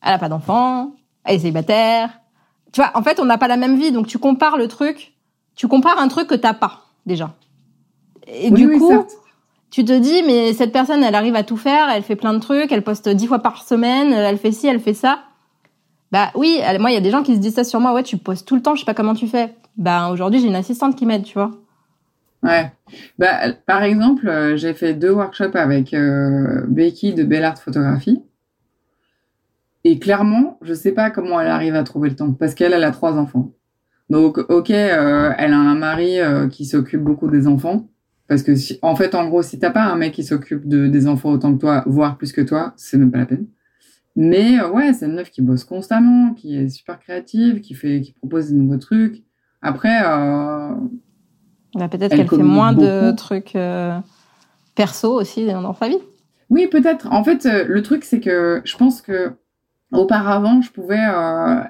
elle 0.05 0.13
a 0.15 0.19
pas 0.19 0.29
d'enfant, 0.29 0.93
elle 1.25 1.37
est 1.37 1.39
célibataire. 1.41 2.11
Tu 2.73 2.81
vois, 2.83 2.91
en 2.95 3.03
fait, 3.03 3.21
on 3.21 3.25
n'a 3.25 3.39
pas 3.39 3.49
la 3.49 3.57
même 3.57 3.79
vie, 3.79 3.93
donc 3.93 4.07
tu 4.07 4.19
compares 4.19 4.57
le 4.59 4.69
truc, 4.69 5.15
tu 5.57 5.69
compares 5.69 5.99
un 5.99 6.09
truc 6.09 6.27
que 6.27 6.35
t'as 6.35 6.55
pas 6.55 6.83
déjà. 7.07 7.35
Et 8.27 8.51
Oui, 8.51 8.53
du 8.53 8.67
oui, 8.69 8.79
coup, 8.79 8.89
certes. 8.89 9.13
Tu 9.71 9.85
te 9.85 9.99
dis, 9.99 10.23
mais 10.27 10.53
cette 10.53 10.73
personne, 10.73 11.03
elle 11.03 11.15
arrive 11.15 11.37
à 11.37 11.43
tout 11.43 11.57
faire, 11.57 11.89
elle 11.95 12.03
fait 12.03 12.17
plein 12.17 12.33
de 12.33 12.39
trucs, 12.39 12.73
elle 12.73 12.83
poste 12.83 13.09
dix 13.09 13.27
fois 13.27 13.41
par 13.41 13.63
semaine, 13.63 14.13
elle 14.13 14.39
fait 14.39 14.53
ci, 14.53 14.67
elle 14.67 14.81
fait 14.81 14.95
ça. 14.95 15.21
Bah 16.11 16.31
oui, 16.35 16.61
moi, 16.81 16.91
il 16.91 16.95
y 16.95 16.97
a 16.97 17.01
des 17.01 17.11
gens 17.11 17.23
qui 17.23 17.35
se 17.35 17.41
disent 17.41 17.55
ça 17.55 17.65
sur 17.65 17.81
moi, 17.81 17.93
ouais, 17.93 18.03
tu 18.03 18.17
postes 18.17 18.49
tout 18.49 18.57
le 18.57 18.63
temps, 18.63 18.75
je 18.75 18.81
sais 18.81 18.87
pas 18.87 18.95
comment 18.95 19.15
tu 19.15 19.27
fais. 19.27 19.55
Bah 19.77 20.11
aujourd'hui, 20.11 20.41
j'ai 20.41 20.47
une 20.47 20.57
assistante 20.57 20.97
qui 20.97 21.05
m'aide, 21.07 21.25
tu 21.25 21.35
vois. 21.35 21.51
Ouais. 22.43 22.73
Bah, 23.19 23.53
par 23.67 23.83
exemple, 23.83 24.29
euh, 24.29 24.57
j'ai 24.57 24.75
fait 24.75 24.95
deux 24.95 25.11
workshops 25.11 25.55
avec 25.55 25.93
euh, 25.93 26.65
Becky 26.69 27.15
de 27.15 27.25
Belle 27.25 27.45
Art 27.45 27.59
Photographie. 27.59 28.23
Et 29.85 29.99
clairement, 29.99 30.59
je 30.63 30.75
sais 30.75 30.93
pas 30.93 31.11
comment 31.11 31.41
elle 31.41 31.49
arrive 31.49 31.75
à 31.75 31.83
trouver 31.83 32.11
le 32.11 32.17
temps, 32.17 32.33
parce 32.33 32.55
qu'elle, 32.55 32.73
elle 32.73 32.85
a 32.85 32.91
trois 32.91 33.15
enfants. 33.15 33.53
Donc, 34.11 34.39
ok, 34.39 34.71
euh, 34.71 35.33
elle 35.37 35.53
a 35.53 35.59
un 35.59 35.75
mari 35.75 36.19
qui 36.51 36.65
s'occupe 36.65 37.03
beaucoup 37.03 37.29
des 37.29 37.47
enfants. 37.47 37.89
Parce 38.29 38.43
que, 38.43 38.55
si, 38.55 38.79
en 38.83 38.95
fait, 38.95 39.15
en 39.15 39.27
gros, 39.29 39.43
si 39.43 39.59
t'as 39.59 39.71
pas 39.71 39.85
un 39.85 39.97
mec 39.97 40.13
qui 40.13 40.23
s'occupe 40.23 40.69
de, 40.69 40.87
des 40.87 41.09
enfants 41.09 41.31
autant 41.31 41.55
que 41.55 41.61
toi, 41.61 41.83
voire 41.87 42.19
plus 42.19 42.33
que 42.33 42.43
toi, 42.43 42.75
c'est 42.77 42.99
même 42.99 43.11
pas 43.11 43.19
la 43.19 43.27
peine. 43.27 43.47
Mais 44.17 44.59
euh, 44.61 44.71
ouais, 44.71 44.93
c'est 44.93 45.07
une 45.07 45.15
meuf 45.15 45.31
qui 45.31 45.43
bosse 45.43 45.65
constamment, 45.65 46.35
qui 46.35 46.57
est 46.57 46.69
super 46.69 46.99
créative, 47.01 47.61
qui 47.61 47.75
fait, 47.75 48.01
qui 48.03 48.13
propose 48.13 48.51
de 48.51 48.57
nouveaux 48.57 48.77
trucs. 48.79 49.23
Après, 49.63 50.03
euh, 50.05 50.75
Bah, 51.75 51.89
peut-être 51.89 52.13
Elle 52.13 52.19
qu'elle 52.19 52.29
fait 52.29 52.37
moins 52.43 52.73
de 52.73 53.13
trucs 53.13 53.57
euh, 53.57 53.99
perso 54.75 55.13
aussi 55.15 55.47
dans 55.47 55.63
dans 55.63 55.75
sa 55.75 55.89
vie. 55.89 55.99
Oui, 56.51 56.67
peut-être. 56.67 57.09
En 57.13 57.23
fait, 57.25 57.47
euh, 57.47 57.65
le 57.67 57.83
truc, 57.83 58.05
c'est 58.05 58.21
que 58.21 58.61
je 58.65 58.77
pense 58.77 59.03
que 59.03 59.33
auparavant, 59.93 60.61
je 60.63 60.71
pouvais, 60.71 60.99
euh, 61.09 61.61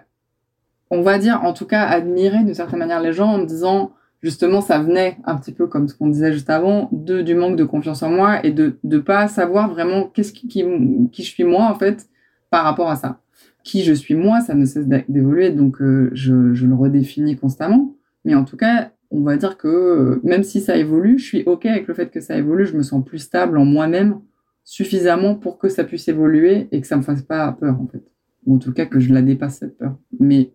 on 0.90 1.02
va 1.02 1.18
dire, 1.18 1.44
en 1.44 1.52
tout 1.52 1.66
cas, 1.66 1.82
admirer 1.84 2.38
d'une 2.44 2.54
certaine 2.54 2.78
manière 2.78 3.00
les 3.00 3.12
gens 3.12 3.28
en 3.34 3.38
me 3.38 3.46
disant, 3.46 3.92
justement, 4.22 4.60
ça 4.60 4.78
venait 4.78 5.18
un 5.24 5.36
petit 5.36 5.52
peu 5.52 5.66
comme 5.66 5.88
ce 5.88 5.94
qu'on 5.94 6.08
disait 6.08 6.32
juste 6.32 6.50
avant, 6.50 6.88
de, 6.92 7.22
du 7.22 7.34
manque 7.34 7.56
de 7.56 7.64
confiance 7.64 8.02
en 8.02 8.10
moi 8.10 8.44
et 8.44 8.52
de 8.52 8.78
ne 8.84 8.98
pas 8.98 9.28
savoir 9.28 9.70
vraiment 9.70 10.04
qu'est-ce 10.04 10.32
qui, 10.32 10.48
qui, 10.48 10.64
qui 11.12 11.22
je 11.22 11.28
suis 11.28 11.44
moi, 11.44 11.64
en 11.64 11.74
fait, 11.74 12.08
par 12.50 12.64
rapport 12.64 12.90
à 12.90 12.96
ça. 12.96 13.20
Qui 13.64 13.82
je 13.82 13.92
suis 13.92 14.14
moi, 14.14 14.40
ça 14.40 14.54
ne 14.54 14.64
cesse 14.64 14.86
d'évoluer, 15.08 15.50
donc 15.50 15.80
euh, 15.82 16.10
je, 16.12 16.54
je 16.54 16.66
le 16.66 16.74
redéfinis 16.74 17.36
constamment. 17.36 17.94
Mais 18.24 18.34
en 18.34 18.44
tout 18.44 18.56
cas, 18.56 18.92
on 19.10 19.22
va 19.22 19.36
dire 19.36 19.56
que 19.56 19.68
euh, 19.68 20.20
même 20.22 20.42
si 20.42 20.60
ça 20.60 20.76
évolue, 20.76 21.18
je 21.18 21.24
suis 21.24 21.42
OK 21.44 21.66
avec 21.66 21.86
le 21.86 21.94
fait 21.94 22.10
que 22.10 22.20
ça 22.20 22.36
évolue, 22.36 22.66
je 22.66 22.76
me 22.76 22.82
sens 22.82 23.04
plus 23.04 23.18
stable 23.18 23.58
en 23.58 23.64
moi-même 23.64 24.20
suffisamment 24.64 25.34
pour 25.34 25.58
que 25.58 25.68
ça 25.68 25.84
puisse 25.84 26.08
évoluer 26.08 26.68
et 26.72 26.80
que 26.80 26.86
ça 26.86 26.96
me 26.96 27.02
fasse 27.02 27.22
pas 27.22 27.52
peur 27.52 27.80
en 27.80 27.86
fait. 27.86 28.02
Ou 28.46 28.56
en 28.56 28.58
tout 28.58 28.72
cas 28.72 28.86
que 28.86 29.00
je 29.00 29.12
la 29.12 29.22
dépasse 29.22 29.58
cette 29.58 29.78
peur. 29.78 29.96
Mais 30.20 30.52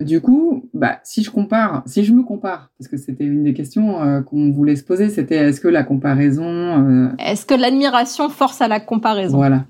du 0.00 0.20
coup, 0.20 0.68
bah 0.74 1.00
si 1.02 1.22
je 1.24 1.30
compare, 1.30 1.82
si 1.86 2.04
je 2.04 2.12
me 2.12 2.22
compare, 2.22 2.70
parce 2.78 2.88
que 2.88 2.96
c'était 2.96 3.24
une 3.24 3.42
des 3.42 3.54
questions 3.54 4.00
euh, 4.00 4.20
qu'on 4.20 4.52
voulait 4.52 4.76
se 4.76 4.84
poser, 4.84 5.08
c'était 5.08 5.36
est-ce 5.36 5.60
que 5.60 5.68
la 5.68 5.82
comparaison, 5.82 6.44
euh, 6.44 7.08
Est-ce 7.18 7.44
que 7.44 7.54
l'admiration 7.54 8.28
force 8.28 8.60
à 8.60 8.68
la 8.68 8.78
comparaison? 8.78 9.36
Voilà. 9.36 9.66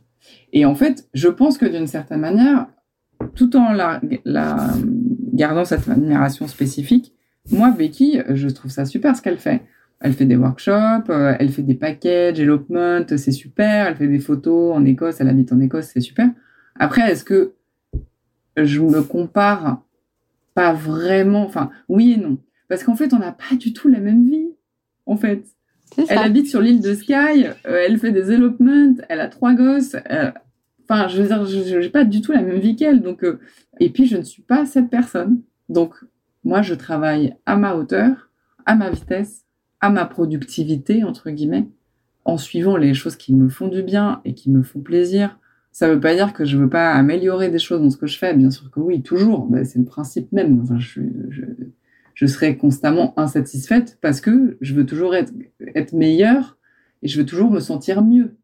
Et 0.53 0.65
en 0.65 0.75
fait, 0.75 1.09
je 1.15 1.29
pense 1.29 1.57
que 1.57 1.67
d'une 1.67 1.87
certaine 1.87 2.21
manière, 2.21 2.67
tout 3.35 3.57
en 3.57 3.73
la, 3.73 4.01
la 4.25 4.69
gardant 5.33 5.65
cette 5.65 5.89
admiration 5.89 6.47
spécifique, 6.47 7.15
moi, 7.51 7.71
Becky, 7.71 8.21
je 8.29 8.49
trouve 8.49 8.71
ça 8.71 8.85
super 8.85 9.17
ce 9.17 9.23
qu'elle 9.23 9.39
fait. 9.39 9.63
Elle 10.01 10.13
fait 10.13 10.27
des 10.27 10.37
workshops, 10.37 11.09
euh, 11.09 11.35
elle 11.41 11.49
fait 11.49 11.63
des 11.63 11.75
packages, 11.75 12.39
elopement, 12.39 13.01
c'est 13.09 13.33
super. 13.33 13.87
Elle 13.87 13.97
fait 13.97 14.07
des 14.07 14.21
photos 14.21 14.77
en 14.77 14.85
Écosse, 14.85 15.21
elle 15.21 15.29
habite 15.29 15.53
en 15.53 15.61
Écosse, 15.61 15.91
c'est 15.93 16.01
super. 16.01 16.29
Après, 16.79 17.11
est-ce 17.11 17.25
que 17.25 17.55
je 18.57 18.81
me 18.81 19.03
compare 19.03 19.83
pas 20.59 20.73
vraiment 20.73 21.45
Enfin, 21.45 21.71
oui 21.89 22.13
et 22.13 22.17
non. 22.17 22.39
Parce 22.69 22.83
qu'en 22.83 22.97
fait, 22.97 23.13
on 23.15 23.19
n'a 23.21 23.31
pas 23.33 23.55
du 23.57 23.73
tout 23.73 23.89
la 23.89 24.01
même 24.01 24.25
vie, 24.27 24.49
en 25.07 25.17
fait. 25.17 25.45
Elle 26.09 26.19
habite 26.19 26.49
sur 26.49 26.61
l'île 26.61 26.81
de 26.83 26.95
Skye, 26.95 27.47
euh, 27.67 27.85
elle 27.87 27.97
fait 27.99 28.13
des 28.13 28.33
elopements, 28.33 28.95
elle 29.09 29.21
a 29.21 29.29
trois 29.29 29.55
gosses. 29.55 29.97
euh, 30.11 30.31
Enfin, 30.91 31.07
je 31.09 31.23
veux 31.23 31.29
dire, 31.29 31.45
je 31.45 31.79
n'ai 31.79 31.89
pas 31.91 32.05
du 32.05 32.23
tout 32.23 32.33
la 32.33 32.43
même 32.43 32.59
vie 32.59 32.75
qu'elle. 32.75 33.03
Donc, 33.03 33.23
euh, 33.23 33.39
et 33.79 33.91
puis, 33.91 34.07
je 34.07 34.17
ne 34.17 34.23
suis 34.23 34.43
pas 34.43 34.67
cette 34.67 34.91
personne. 34.91 35.43
Donc, 35.69 35.95
moi, 36.45 36.63
je 36.63 36.75
travaille 36.75 37.37
à 37.47 37.57
ma 37.57 37.75
hauteur, 37.75 38.31
à 38.67 38.75
ma 38.75 38.91
vitesse, 38.91 39.45
à 39.81 39.91
ma 39.91 40.07
productivité, 40.07 41.05
entre 41.05 41.31
guillemets, 41.31 41.69
en 42.25 42.37
suivant 42.37 42.77
les 42.77 42.95
choses 42.95 43.17
qui 43.17 43.35
me 43.35 43.49
font 43.49 43.69
du 43.69 43.83
bien 43.83 44.21
et 44.25 44.35
qui 44.35 44.51
me 44.51 44.63
font 44.63 44.81
plaisir. 44.81 45.39
Ça 45.73 45.89
ne 45.89 45.95
veut 45.95 46.01
pas 46.01 46.15
dire 46.15 46.33
que 46.33 46.45
je 46.45 46.57
ne 46.57 46.63
veux 46.63 46.69
pas 46.69 46.93
améliorer 46.93 47.51
des 47.51 47.59
choses 47.59 47.81
dans 47.81 47.91
ce 47.91 47.97
que 47.97 48.07
je 48.07 48.19
fais. 48.19 48.35
Bien 48.35 48.51
sûr 48.51 48.71
que 48.71 48.81
oui, 48.81 49.03
toujours. 49.03 49.47
Ben, 49.47 49.65
c'est 49.65 49.79
le 49.79 49.85
principe 49.85 50.33
même. 50.33 50.61
Enfin, 50.63 50.79
je, 50.79 51.01
je, 51.31 51.43
je 52.15 52.27
serai 52.27 52.57
constamment 52.57 53.15
insatisfaite 53.17 53.99
parce 54.01 54.21
que 54.21 54.57
je 54.61 54.75
veux 54.75 54.85
toujours 54.85 55.15
être, 55.15 55.33
être 55.75 55.93
meilleure 55.93 56.59
et 57.03 57.09
je 57.09 57.19
veux 57.21 57.27
toujours 57.27 57.51
me 57.51 57.61
sentir 57.61 58.03
mieux. 58.03 58.37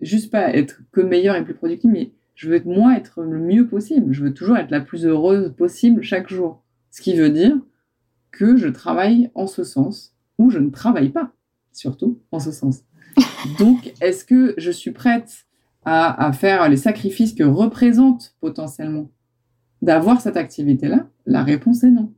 Juste 0.00 0.32
pas 0.32 0.52
être 0.52 0.80
que 0.90 1.00
meilleure 1.00 1.36
et 1.36 1.44
plus 1.44 1.54
productive, 1.54 1.90
mais 1.90 2.12
je 2.34 2.48
veux 2.48 2.56
être 2.56 2.66
moi 2.66 2.96
être 2.96 3.22
le 3.22 3.38
mieux 3.38 3.68
possible. 3.68 4.12
Je 4.12 4.24
veux 4.24 4.34
toujours 4.34 4.56
être 4.56 4.72
la 4.72 4.80
plus 4.80 5.06
heureuse 5.06 5.54
possible 5.54 6.02
chaque 6.02 6.28
jour. 6.28 6.64
Ce 6.90 7.00
qui 7.00 7.14
veut 7.14 7.30
dire 7.30 7.56
que 8.32 8.56
je 8.56 8.66
travaille 8.66 9.30
en 9.34 9.46
ce 9.46 9.62
sens 9.62 10.16
ou 10.38 10.50
je 10.50 10.58
ne 10.58 10.70
travaille 10.70 11.10
pas, 11.10 11.32
surtout 11.72 12.20
en 12.32 12.40
ce 12.40 12.50
sens. 12.50 12.82
Donc, 13.60 13.92
est-ce 14.00 14.24
que 14.24 14.54
je 14.58 14.72
suis 14.72 14.90
prête 14.90 15.46
à, 15.84 16.26
à 16.26 16.32
faire 16.32 16.68
les 16.68 16.76
sacrifices 16.76 17.32
que 17.34 17.42
représente 17.44 18.34
potentiellement 18.40 19.06
d'avoir 19.80 20.20
cette 20.20 20.36
activité-là 20.36 21.06
La 21.26 21.42
réponse 21.42 21.82
est 21.84 21.90
non. 21.90 22.12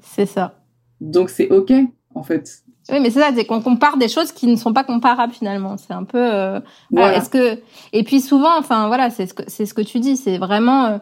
C'est 0.00 0.26
ça. 0.26 0.60
Donc 1.00 1.30
c'est 1.30 1.50
ok 1.50 1.72
en 2.14 2.22
fait. 2.22 2.62
Oui, 2.90 3.00
mais 3.00 3.10
c'est 3.10 3.20
ça, 3.20 3.30
c'est 3.34 3.44
qu'on 3.44 3.60
compare 3.60 3.98
des 3.98 4.08
choses 4.08 4.32
qui 4.32 4.46
ne 4.46 4.56
sont 4.56 4.72
pas 4.72 4.84
comparables 4.84 5.32
finalement. 5.32 5.76
C'est 5.76 5.92
un 5.92 6.04
peu. 6.04 6.18
euh, 6.18 6.60
voilà. 6.90 7.16
Est-ce 7.18 7.28
que 7.28 7.60
et 7.92 8.02
puis 8.02 8.20
souvent, 8.20 8.58
enfin 8.58 8.86
voilà, 8.88 9.10
c'est 9.10 9.26
ce 9.26 9.34
que 9.34 9.42
c'est 9.46 9.66
ce 9.66 9.74
que 9.74 9.82
tu 9.82 10.00
dis, 10.00 10.16
c'est 10.16 10.38
vraiment. 10.38 10.86
euh, 10.86 10.98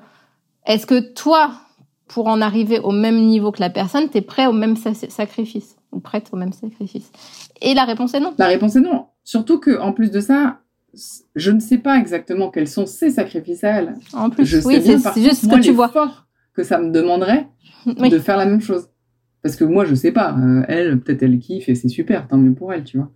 Est-ce 0.66 0.84
que 0.86 0.98
toi, 1.14 1.52
pour 2.08 2.26
en 2.26 2.40
arriver 2.40 2.80
au 2.80 2.90
même 2.90 3.24
niveau 3.26 3.52
que 3.52 3.60
la 3.60 3.70
personne, 3.70 4.08
t'es 4.08 4.20
prêt 4.20 4.46
au 4.46 4.52
même 4.52 4.76
sa- 4.76 4.94
sacrifice 4.94 5.76
ou 5.92 6.00
prête 6.00 6.28
au 6.32 6.36
même 6.36 6.52
sacrifice? 6.52 7.10
Et 7.62 7.72
la 7.74 7.84
réponse 7.84 8.14
est 8.14 8.20
non. 8.20 8.34
La 8.36 8.46
réponse 8.48 8.74
est 8.76 8.80
non. 8.80 9.06
Surtout 9.22 9.58
que 9.60 9.78
en 9.80 9.92
plus 9.92 10.10
de 10.10 10.20
ça, 10.20 10.58
je 11.34 11.50
ne 11.50 11.60
sais 11.60 11.78
pas 11.78 11.98
exactement 11.98 12.50
quels 12.50 12.68
sont 12.68 12.86
ses 12.86 13.10
sacrifices 13.10 13.64
à 13.64 13.80
elle. 13.80 13.94
En 14.12 14.30
plus, 14.30 14.44
Je 14.44 14.58
sais 14.60 14.66
oui, 14.66 14.80
bien 14.80 14.98
c'est 14.98 15.22
juste 15.22 15.42
ce 15.42 15.46
contre, 15.46 15.58
que 15.60 15.64
tu 15.64 15.72
vois. 15.72 15.92
que 16.54 16.62
ça 16.62 16.78
me 16.78 16.90
demanderait 16.90 17.46
Oui. 17.98 18.08
de 18.08 18.18
faire 18.18 18.36
la 18.36 18.46
même 18.46 18.60
chose. 18.60 18.88
Parce 19.42 19.56
que 19.56 19.64
moi, 19.64 19.84
je 19.84 19.94
sais 19.94 20.12
pas. 20.12 20.36
Euh, 20.38 20.64
elle, 20.68 21.00
peut-être 21.00 21.22
elle 21.22 21.38
kiffe 21.38 21.68
et 21.68 21.74
c'est 21.74 21.88
super, 21.88 22.26
tant 22.26 22.36
mieux 22.38 22.54
pour 22.54 22.72
elle, 22.72 22.84
tu 22.84 22.96
vois. 22.98 23.10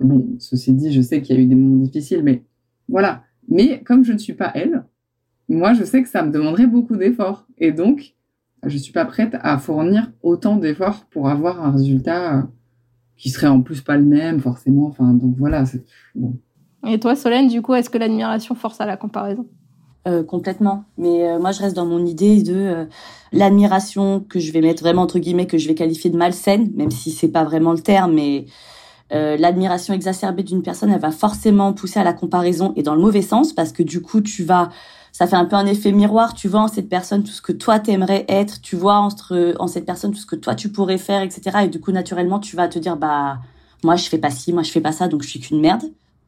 Bon, 0.00 0.26
ceci 0.38 0.72
dit, 0.72 0.92
je 0.92 1.00
sais 1.00 1.20
qu'il 1.22 1.36
y 1.36 1.38
a 1.38 1.42
eu 1.42 1.46
des 1.46 1.54
moments 1.54 1.82
difficiles, 1.84 2.22
mais 2.22 2.44
voilà. 2.88 3.22
Mais 3.48 3.82
comme 3.82 4.04
je 4.04 4.12
ne 4.12 4.18
suis 4.18 4.34
pas 4.34 4.50
elle, 4.54 4.84
moi, 5.48 5.74
je 5.74 5.84
sais 5.84 6.02
que 6.02 6.08
ça 6.08 6.22
me 6.22 6.30
demanderait 6.32 6.66
beaucoup 6.66 6.96
d'efforts. 6.96 7.46
Et 7.58 7.72
donc, 7.72 8.14
je 8.64 8.76
suis 8.78 8.92
pas 8.92 9.04
prête 9.04 9.36
à 9.40 9.58
fournir 9.58 10.10
autant 10.22 10.56
d'efforts 10.56 11.06
pour 11.10 11.28
avoir 11.28 11.62
un 11.64 11.70
résultat 11.72 12.38
euh, 12.38 12.42
qui 13.16 13.30
serait 13.30 13.46
en 13.46 13.60
plus 13.62 13.80
pas 13.80 13.96
le 13.96 14.04
même, 14.04 14.40
forcément. 14.40 14.86
Enfin, 14.86 15.12
donc 15.14 15.36
voilà. 15.36 15.64
Bon. 16.14 16.36
Et 16.86 17.00
toi, 17.00 17.16
Solène, 17.16 17.48
du 17.48 17.62
coup, 17.62 17.74
est-ce 17.74 17.90
que 17.90 17.98
l'admiration 17.98 18.54
force 18.54 18.80
à 18.80 18.86
la 18.86 18.96
comparaison 18.96 19.46
Euh, 20.06 20.22
complètement. 20.22 20.84
Mais 20.98 21.28
euh, 21.28 21.38
moi, 21.38 21.52
je 21.52 21.60
reste 21.60 21.74
dans 21.74 21.86
mon 21.86 22.04
idée 22.04 22.42
de 22.42 22.54
euh, 22.54 22.84
l'admiration 23.32 24.20
que 24.20 24.38
je 24.38 24.52
vais 24.52 24.60
mettre 24.60 24.82
vraiment 24.82 25.02
entre 25.02 25.18
guillemets 25.18 25.46
que 25.46 25.58
je 25.58 25.66
vais 25.66 25.74
qualifier 25.74 26.10
de 26.10 26.16
malsaine, 26.16 26.70
même 26.74 26.90
si 26.90 27.10
c'est 27.10 27.28
pas 27.28 27.44
vraiment 27.44 27.72
le 27.72 27.80
terme, 27.80 28.14
mais 28.14 28.46
euh, 29.12 29.36
l'admiration 29.36 29.94
exacerbée 29.94 30.42
d'une 30.42 30.62
personne, 30.62 30.90
elle 30.90 31.00
va 31.00 31.12
forcément 31.12 31.72
pousser 31.72 32.00
à 32.00 32.04
la 32.04 32.12
comparaison 32.12 32.72
et 32.76 32.82
dans 32.82 32.94
le 32.94 33.00
mauvais 33.00 33.22
sens 33.22 33.52
parce 33.52 33.72
que 33.72 33.82
du 33.82 34.02
coup, 34.02 34.20
tu 34.20 34.42
vas, 34.42 34.70
ça 35.12 35.26
fait 35.26 35.36
un 35.36 35.44
peu 35.44 35.54
un 35.56 35.66
effet 35.66 35.92
miroir. 35.92 36.34
Tu 36.34 36.48
vois 36.48 36.60
en 36.60 36.68
cette 36.68 36.88
personne 36.88 37.22
tout 37.22 37.30
ce 37.30 37.42
que 37.42 37.52
toi 37.52 37.78
t'aimerais 37.78 38.24
être, 38.28 38.60
tu 38.60 38.74
vois 38.76 38.96
en 38.96 39.66
cette 39.68 39.86
personne 39.86 40.12
tout 40.12 40.18
ce 40.18 40.26
que 40.26 40.36
toi 40.36 40.54
tu 40.54 40.70
pourrais 40.70 40.98
faire, 40.98 41.22
etc. 41.22 41.58
Et 41.64 41.68
du 41.68 41.80
coup, 41.80 41.92
naturellement, 41.92 42.40
tu 42.40 42.56
vas 42.56 42.68
te 42.68 42.78
dire 42.78 42.96
bah 42.96 43.38
moi 43.84 43.96
je 43.96 44.08
fais 44.08 44.18
pas 44.18 44.30
ci, 44.30 44.52
moi 44.52 44.62
je 44.64 44.70
fais 44.72 44.80
pas 44.80 44.92
ça, 44.92 45.06
donc 45.08 45.22
je 45.22 45.28
suis 45.28 45.40
qu'une 45.40 45.60
merde. 45.60 45.84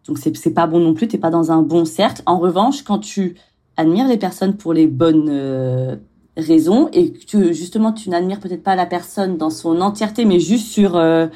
Donc 0.08 0.18
c'est 0.18 0.34
c'est 0.36 0.54
pas 0.54 0.66
bon 0.66 0.80
non 0.80 0.94
plus. 0.94 1.06
T'es 1.06 1.18
pas 1.18 1.30
dans 1.30 1.52
un 1.52 1.62
bon 1.62 1.84
cercle. 1.84 2.22
En 2.26 2.38
revanche, 2.38 2.82
quand 2.82 2.98
tu 2.98 3.36
admire 3.76 4.08
les 4.08 4.16
personnes 4.16 4.56
pour 4.56 4.72
les 4.72 4.86
bonnes 4.86 5.28
euh, 5.30 5.96
raisons 6.36 6.88
et 6.92 7.12
que 7.12 7.52
justement 7.52 7.92
tu 7.92 8.10
n'admires 8.10 8.40
peut-être 8.40 8.62
pas 8.62 8.74
la 8.74 8.86
personne 8.86 9.36
dans 9.36 9.50
son 9.50 9.80
entièreté, 9.80 10.24
mais 10.24 10.40
juste 10.40 10.68
sur 10.68 10.96
euh, 10.96 11.26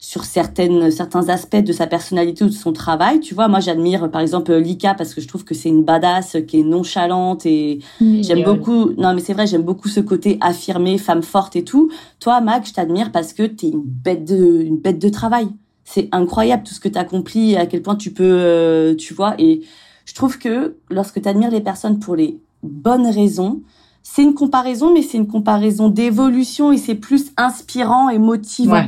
sur 0.00 0.24
certaines 0.24 0.90
certains 0.90 1.28
aspects 1.28 1.56
de 1.56 1.72
sa 1.72 1.86
personnalité 1.86 2.44
ou 2.44 2.48
de 2.48 2.52
son 2.52 2.72
travail. 2.72 3.20
Tu 3.20 3.34
vois, 3.34 3.46
moi 3.46 3.60
j'admire 3.60 4.10
par 4.10 4.20
exemple 4.20 4.52
Lika 4.54 4.94
parce 4.94 5.14
que 5.14 5.20
je 5.20 5.28
trouve 5.28 5.44
que 5.44 5.54
c'est 5.54 5.68
une 5.68 5.84
badass 5.84 6.36
qui 6.46 6.60
est 6.60 6.64
nonchalante 6.64 7.46
et 7.46 7.78
j'aime 8.00 8.42
beaucoup. 8.42 8.90
Non 8.98 9.14
mais 9.14 9.20
c'est 9.20 9.32
vrai, 9.32 9.46
j'aime 9.46 9.62
beaucoup 9.62 9.88
ce 9.88 10.00
côté 10.00 10.38
affirmé, 10.40 10.98
femme 10.98 11.22
forte 11.22 11.54
et 11.54 11.64
tout. 11.64 11.90
Toi, 12.18 12.40
Mac, 12.40 12.66
je 12.66 12.72
t'admire 12.72 13.12
parce 13.12 13.32
que 13.32 13.44
t'es 13.44 13.68
une 13.68 13.82
bête 13.84 14.24
de 14.24 14.62
une 14.62 14.78
bête 14.78 14.98
de 14.98 15.08
travail. 15.08 15.48
C'est 15.90 16.10
incroyable 16.12 16.64
tout 16.64 16.74
ce 16.74 16.80
que 16.80 16.88
tu 16.88 16.98
accomplis, 16.98 17.56
à 17.56 17.64
quel 17.64 17.80
point 17.80 17.96
tu 17.96 18.10
peux, 18.10 18.22
euh, 18.22 18.94
tu 18.94 19.14
vois. 19.14 19.34
Et 19.38 19.62
je 20.04 20.12
trouve 20.12 20.38
que 20.38 20.76
lorsque 20.90 21.22
tu 21.22 21.26
admires 21.26 21.50
les 21.50 21.62
personnes 21.62 21.98
pour 21.98 22.14
les 22.14 22.38
bonnes 22.62 23.06
raisons, 23.06 23.62
c'est 24.02 24.22
une 24.22 24.34
comparaison, 24.34 24.92
mais 24.92 25.00
c'est 25.00 25.16
une 25.16 25.26
comparaison 25.26 25.88
d'évolution 25.88 26.72
et 26.72 26.76
c'est 26.76 26.94
plus 26.94 27.32
inspirant 27.38 28.10
et 28.10 28.18
motivant. 28.18 28.84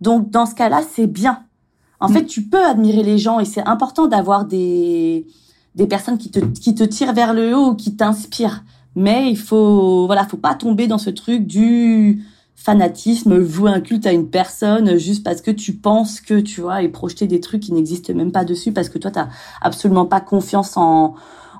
Donc 0.00 0.30
dans 0.30 0.46
ce 0.46 0.54
cas-là, 0.54 0.80
c'est 0.90 1.06
bien. 1.06 1.42
En 2.00 2.08
mm. 2.08 2.12
fait, 2.14 2.24
tu 2.24 2.42
peux 2.44 2.64
admirer 2.64 3.02
les 3.02 3.18
gens 3.18 3.40
et 3.40 3.44
c'est 3.44 3.66
important 3.66 4.06
d'avoir 4.06 4.46
des 4.46 5.26
des 5.74 5.86
personnes 5.86 6.16
qui 6.16 6.30
te 6.30 6.40
qui 6.40 6.74
te 6.74 6.82
tirent 6.82 7.12
vers 7.12 7.34
le 7.34 7.54
haut 7.54 7.72
ou 7.72 7.74
qui 7.74 7.94
t'inspirent. 7.94 8.64
Mais 8.96 9.30
il 9.30 9.36
faut 9.36 10.06
voilà, 10.06 10.24
faut 10.24 10.38
pas 10.38 10.54
tomber 10.54 10.86
dans 10.86 10.96
ce 10.96 11.10
truc 11.10 11.46
du 11.46 12.24
fanatisme, 12.58 13.38
vouer 13.38 13.70
un 13.70 13.80
culte 13.80 14.06
à 14.06 14.12
une 14.12 14.28
personne 14.28 14.98
juste 14.98 15.24
parce 15.24 15.40
que 15.40 15.50
tu 15.50 15.74
penses 15.74 16.20
que 16.20 16.40
tu 16.40 16.60
vois 16.60 16.82
et 16.82 16.88
projeter 16.88 17.26
des 17.26 17.40
trucs 17.40 17.62
qui 17.62 17.72
n'existent 17.72 18.12
même 18.14 18.32
pas 18.32 18.44
dessus 18.44 18.72
parce 18.72 18.88
que 18.88 18.98
toi 18.98 19.12
t'as 19.12 19.28
absolument 19.62 20.06
pas 20.06 20.20
confiance 20.20 20.76
en 20.76 21.14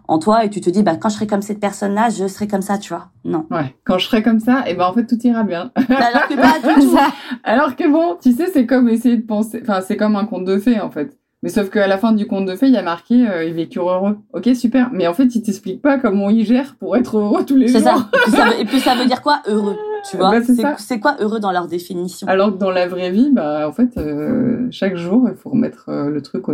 en 0.09 0.19
toi 0.19 0.45
et 0.45 0.51
tu 0.51 0.61
te 0.61 0.71
dis 0.71 0.83
bah 0.83 0.97
quand 0.97 1.09
je 1.11 1.15
serai 1.15 1.27
comme 1.27 1.43
cette 1.43 1.61
personne 1.61 1.95
là 1.95 2.09
je 2.09 2.27
serai 2.27 2.49
comme 2.49 2.63
ça 2.63 2.79
tu 2.79 2.93
vois. 2.93 3.11
Non. 3.25 3.47
Ouais. 3.51 3.77
Quand 3.85 3.99
je 3.99 4.07
serai 4.07 4.23
comme 4.23 4.41
ça 4.41 4.65
et 4.67 4.73
eh 4.73 4.75
ben 4.75 4.87
en 4.87 4.93
fait 4.93 5.07
tout 5.07 5.19
ira 5.25 5.45
bien. 5.45 5.71
Bah, 5.89 5.97
alors 5.99 6.27
que 6.29 6.35
pas 6.35 6.75
du 6.75 6.81
tout. 6.87 6.99
Alors 7.45 7.77
que 7.77 7.89
bon 7.89 8.17
tu 8.21 8.33
sais 8.33 8.49
c'est 8.53 8.67
comme 8.67 8.89
essayer 8.89 9.17
de 9.17 9.27
penser 9.27 9.61
enfin 9.63 9.81
c'est 9.81 9.97
comme 9.97 10.17
un 10.17 10.25
conte 10.25 10.47
de 10.47 10.59
fées 10.59 10.81
en 10.81 10.91
fait. 10.91 11.17
Mais 11.45 11.51
sauf 11.51 11.71
qu'à 11.71 11.87
la 11.87 11.99
fin 11.99 12.13
du 12.13 12.27
conte 12.27 12.47
de 12.47 12.57
fées 12.57 12.67
il 12.67 12.75
y 12.75 12.79
a 12.79 12.83
marqué 12.83 13.29
euh, 13.29 13.45
ils 13.45 13.55
vécurent 13.55 13.89
heureux. 13.89 14.19
Ok 14.33 14.51
super. 14.57 14.91
Mais 14.93 15.07
en 15.07 15.15
fait 15.15 15.35
il 15.37 15.43
t'explique 15.43 15.81
pas 15.81 15.99
comment 15.99 16.29
ils 16.29 16.45
gèrent 16.45 16.75
pour 16.75 16.97
être 16.97 17.19
heureux 17.19 17.45
tous 17.45 17.57
les 17.57 17.69
jours. 17.69 17.79
c'est 17.79 17.85
ça. 17.85 18.09
Et, 18.27 18.31
ça 18.31 18.59
et 18.59 18.65
puis 18.65 18.81
ça 18.81 18.95
veut 18.97 19.07
dire 19.07 19.23
quoi 19.23 19.43
heureux? 19.47 19.77
Tu 20.11 20.17
vois 20.17 20.31
bah, 20.31 20.77
c'est 20.79 21.01
quoi 21.01 21.17
heureux 21.21 21.41
dans 21.41 21.53
leur 21.53 21.67
définition? 21.67 22.27
Alors 22.27 22.53
que 22.53 22.59
dans 22.59 22.71
la 22.71 22.87
vraie 22.87 23.11
vie 23.11 23.31
bah 23.33 23.69
en 23.69 23.73
fait 23.73 23.97
euh, 23.97 24.67
chaque 24.71 24.97
jour 24.97 25.29
il 25.29 25.37
faut 25.37 25.51
remettre 25.51 25.89
euh, 25.89 26.11
le 26.11 26.23
truc 26.23 26.45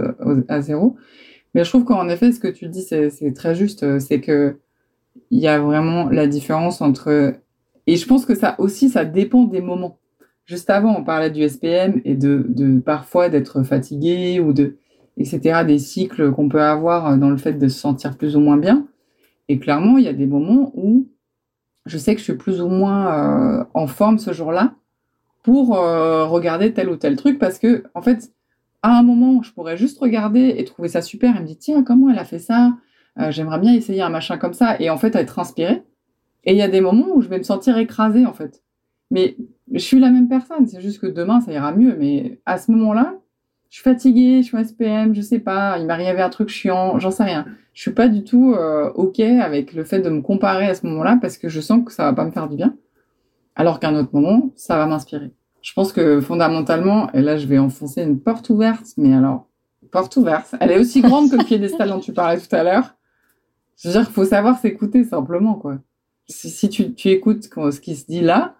à 0.48 0.60
zéro 0.60 0.96
mais 1.54 1.64
je 1.64 1.70
trouve 1.70 1.84
qu'en 1.84 2.08
effet, 2.08 2.32
ce 2.32 2.40
que 2.40 2.48
tu 2.48 2.68
dis, 2.68 2.82
c'est 2.82 3.32
très 3.34 3.54
juste. 3.54 3.84
Euh, 3.84 4.00
c'est 4.00 4.20
que 4.20 4.58
il 5.30 5.38
y 5.38 5.46
a 5.46 5.60
vraiment 5.60 6.10
la 6.10 6.26
différence 6.26 6.80
entre. 6.80 7.34
Et 7.86 7.96
je 7.96 8.06
pense 8.06 8.26
que 8.26 8.34
ça 8.34 8.56
aussi, 8.58 8.88
ça 8.88 9.04
dépend 9.04 9.44
des 9.44 9.60
moments. 9.60 9.98
Juste 10.46 10.68
avant, 10.68 10.96
on 10.98 11.04
parlait 11.04 11.30
du 11.30 11.48
SPM 11.48 12.00
et 12.04 12.14
de, 12.14 12.44
de 12.48 12.80
parfois 12.80 13.28
d'être 13.28 13.62
fatigué 13.62 14.40
ou 14.40 14.52
de 14.52 14.78
etc. 15.16 15.64
Des 15.64 15.78
cycles 15.78 16.32
qu'on 16.32 16.48
peut 16.48 16.60
avoir 16.60 17.16
dans 17.16 17.30
le 17.30 17.36
fait 17.36 17.54
de 17.54 17.68
se 17.68 17.78
sentir 17.78 18.16
plus 18.18 18.36
ou 18.36 18.40
moins 18.40 18.56
bien. 18.56 18.86
Et 19.48 19.58
clairement, 19.58 19.96
il 19.98 20.04
y 20.04 20.08
a 20.08 20.12
des 20.12 20.26
moments 20.26 20.72
où 20.74 21.06
je 21.86 21.98
sais 21.98 22.14
que 22.14 22.18
je 22.18 22.24
suis 22.24 22.36
plus 22.36 22.60
ou 22.60 22.68
moins 22.68 23.60
euh, 23.60 23.64
en 23.74 23.86
forme 23.86 24.18
ce 24.18 24.32
jour-là 24.32 24.74
pour 25.42 25.76
euh, 25.76 26.26
regarder 26.26 26.72
tel 26.72 26.88
ou 26.88 26.96
tel 26.96 27.16
truc 27.16 27.38
parce 27.38 27.58
que 27.58 27.84
en 27.94 28.02
fait 28.02 28.32
à 28.84 28.98
un 28.98 29.02
moment, 29.02 29.42
je 29.42 29.50
pourrais 29.50 29.78
juste 29.78 29.98
regarder 29.98 30.56
et 30.58 30.64
trouver 30.66 30.88
ça 30.88 31.00
super 31.00 31.34
et 31.34 31.40
me 31.40 31.46
dire, 31.46 31.56
tiens, 31.58 31.82
comment 31.82 32.10
elle 32.10 32.18
a 32.18 32.24
fait 32.26 32.38
ça? 32.38 32.74
Euh, 33.18 33.30
J'aimerais 33.30 33.58
bien 33.58 33.72
essayer 33.72 34.02
un 34.02 34.10
machin 34.10 34.36
comme 34.36 34.52
ça. 34.52 34.78
Et 34.78 34.90
en 34.90 34.98
fait, 34.98 35.16
être 35.16 35.38
inspirée. 35.38 35.82
Et 36.44 36.52
il 36.52 36.58
y 36.58 36.62
a 36.62 36.68
des 36.68 36.82
moments 36.82 37.08
où 37.14 37.22
je 37.22 37.28
vais 37.28 37.38
me 37.38 37.44
sentir 37.44 37.78
écrasée, 37.78 38.26
en 38.26 38.34
fait. 38.34 38.62
Mais 39.10 39.38
je 39.72 39.78
suis 39.78 39.98
la 39.98 40.10
même 40.10 40.28
personne. 40.28 40.66
C'est 40.66 40.82
juste 40.82 41.00
que 41.00 41.06
demain, 41.06 41.40
ça 41.40 41.50
ira 41.50 41.72
mieux. 41.72 41.96
Mais 41.98 42.42
à 42.44 42.58
ce 42.58 42.70
moment-là, 42.72 43.14
je 43.74 43.80
suis 43.80 43.90
fatiguée, 43.90 44.42
je 44.42 44.46
suis 44.46 44.64
SPM, 44.64 45.16
je 45.16 45.20
sais 45.20 45.40
pas, 45.40 45.78
il 45.78 45.86
m'est 45.86 45.92
arrivé 45.92 46.22
un 46.22 46.28
truc 46.28 46.48
chiant, 46.48 47.00
j'en 47.00 47.10
sais 47.10 47.24
rien. 47.24 47.44
Je 47.72 47.82
suis 47.82 47.90
pas 47.90 48.06
du 48.06 48.22
tout 48.22 48.54
euh, 48.54 48.92
OK 48.94 49.18
avec 49.18 49.72
le 49.72 49.82
fait 49.82 49.98
de 49.98 50.08
me 50.10 50.20
comparer 50.20 50.66
à 50.66 50.76
ce 50.76 50.86
moment-là 50.86 51.18
parce 51.20 51.38
que 51.38 51.48
je 51.48 51.60
sens 51.60 51.84
que 51.84 51.92
ça 51.92 52.04
va 52.04 52.12
pas 52.12 52.24
me 52.24 52.30
faire 52.30 52.48
du 52.48 52.54
bien. 52.54 52.76
Alors 53.56 53.80
qu'à 53.80 53.88
un 53.88 53.96
autre 53.96 54.10
moment, 54.12 54.52
ça 54.54 54.76
va 54.76 54.86
m'inspirer 54.86 55.32
je 55.64 55.72
pense 55.72 55.94
que 55.94 56.20
fondamentalement, 56.20 57.10
et 57.12 57.22
là 57.22 57.38
je 57.38 57.46
vais 57.46 57.58
enfoncer 57.58 58.02
une 58.02 58.20
porte 58.20 58.50
ouverte, 58.50 58.86
mais 58.98 59.14
alors, 59.14 59.48
porte 59.90 60.14
ouverte, 60.18 60.54
elle 60.60 60.70
est 60.70 60.78
aussi 60.78 61.00
grande 61.00 61.30
que 61.30 61.36
le 61.36 61.44
piédestal 61.44 61.88
dont 61.88 62.00
tu 62.00 62.12
parlais 62.12 62.38
tout 62.38 62.54
à 62.54 62.62
l'heure. 62.62 62.94
Je 63.78 63.88
veux 63.88 63.94
dire 63.94 64.10
faut 64.10 64.26
savoir 64.26 64.58
s'écouter 64.58 65.04
simplement, 65.04 65.54
quoi. 65.54 65.78
Si, 66.28 66.68
tu 66.68 67.08
écoutes 67.08 67.44
ce 67.44 67.80
qui 67.80 67.96
se 67.96 68.04
dit 68.04 68.20
là, 68.20 68.56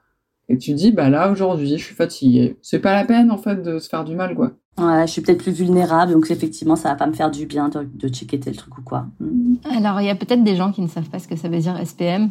et 0.49 0.59
tu 0.59 0.75
dis, 0.75 0.93
bah 0.93 1.09
là, 1.09 1.31
aujourd'hui, 1.31 1.79
je 1.79 1.85
suis 1.85 1.95
fatiguée. 1.95 2.57
C'est 2.63 2.79
pas 2.79 2.95
la 2.95 3.05
peine, 3.05 3.31
en 3.31 3.39
fait, 3.39 3.63
de 3.63 3.79
se 3.79 3.89
faire 3.89 4.05
du 4.05 4.15
mal, 4.15 4.35
quoi. 4.35 4.53
Ouais, 4.77 5.07
je 5.07 5.13
suis 5.13 5.23
peut-être 5.23 5.43
plus 5.43 5.53
vulnérable, 5.53 6.13
donc 6.13 6.31
effectivement, 6.31 6.75
ça 6.75 6.89
va 6.89 6.97
pas 6.97 7.07
me 7.07 7.13
faire 7.13 7.31
du 7.31 7.47
bien 7.47 7.69
de, 7.69 7.89
de 7.95 8.09
checker 8.09 8.41
tel 8.41 8.57
truc 8.57 8.77
ou 8.77 8.83
quoi. 8.83 9.07
Hmm. 9.21 9.55
Alors, 9.71 10.01
il 10.01 10.07
y 10.07 10.11
a 10.11 10.17
peut-être 10.17 10.43
des 10.43 10.57
gens 10.57 10.73
qui 10.73 10.83
ne 10.83 10.89
savent 10.89 11.09
pas 11.09 11.21
ce 11.21 11.29
que 11.29 11.37
ça 11.37 11.49
veut 11.49 11.61
dire 11.61 11.79
SPM. 11.87 12.31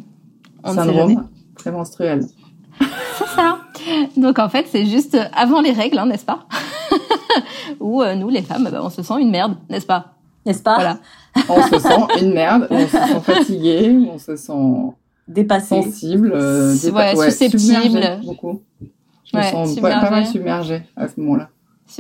On 0.64 0.74
Syndrome 0.74 1.28
prémenstruel. 1.56 2.26
C'est 2.80 3.28
ça. 3.28 3.60
Donc 4.18 4.40
en 4.40 4.50
fait, 4.50 4.66
c'est 4.72 4.86
juste 4.86 5.18
avant 5.34 5.62
les 5.62 5.72
règles, 5.72 5.98
hein, 6.00 6.06
n'est-ce 6.06 6.26
pas? 6.26 6.48
Où 7.80 8.02
euh, 8.02 8.16
nous, 8.16 8.30
les 8.30 8.42
femmes, 8.42 8.70
bah, 8.72 8.80
on 8.82 8.90
se 8.90 9.04
sent 9.04 9.20
une 9.20 9.30
merde, 9.30 9.56
n'est-ce 9.70 9.86
pas? 9.86 10.14
N'est-ce 10.46 10.64
pas? 10.64 10.76
Voilà. 10.76 10.98
on 11.50 11.62
se 11.64 11.80
sent 11.80 12.22
une 12.22 12.34
merde, 12.34 12.68
on 12.70 12.80
se 12.88 12.98
sent 12.98 13.20
fatigué, 13.22 14.08
on 14.12 14.18
se 14.18 14.36
sent 14.36 14.94
dépassé, 15.28 15.82
sensible, 15.84 16.32
euh, 16.34 16.76
ouais, 16.92 17.16
susceptible, 17.16 18.20
beaucoup. 18.26 18.62
Je 19.26 19.38
me 19.38 19.44
sens 19.44 19.76
pas, 19.80 20.10
mal 20.10 20.28
submergée 20.28 20.84
à 20.96 21.08
ce 21.08 21.20
moment-là. 21.20 21.50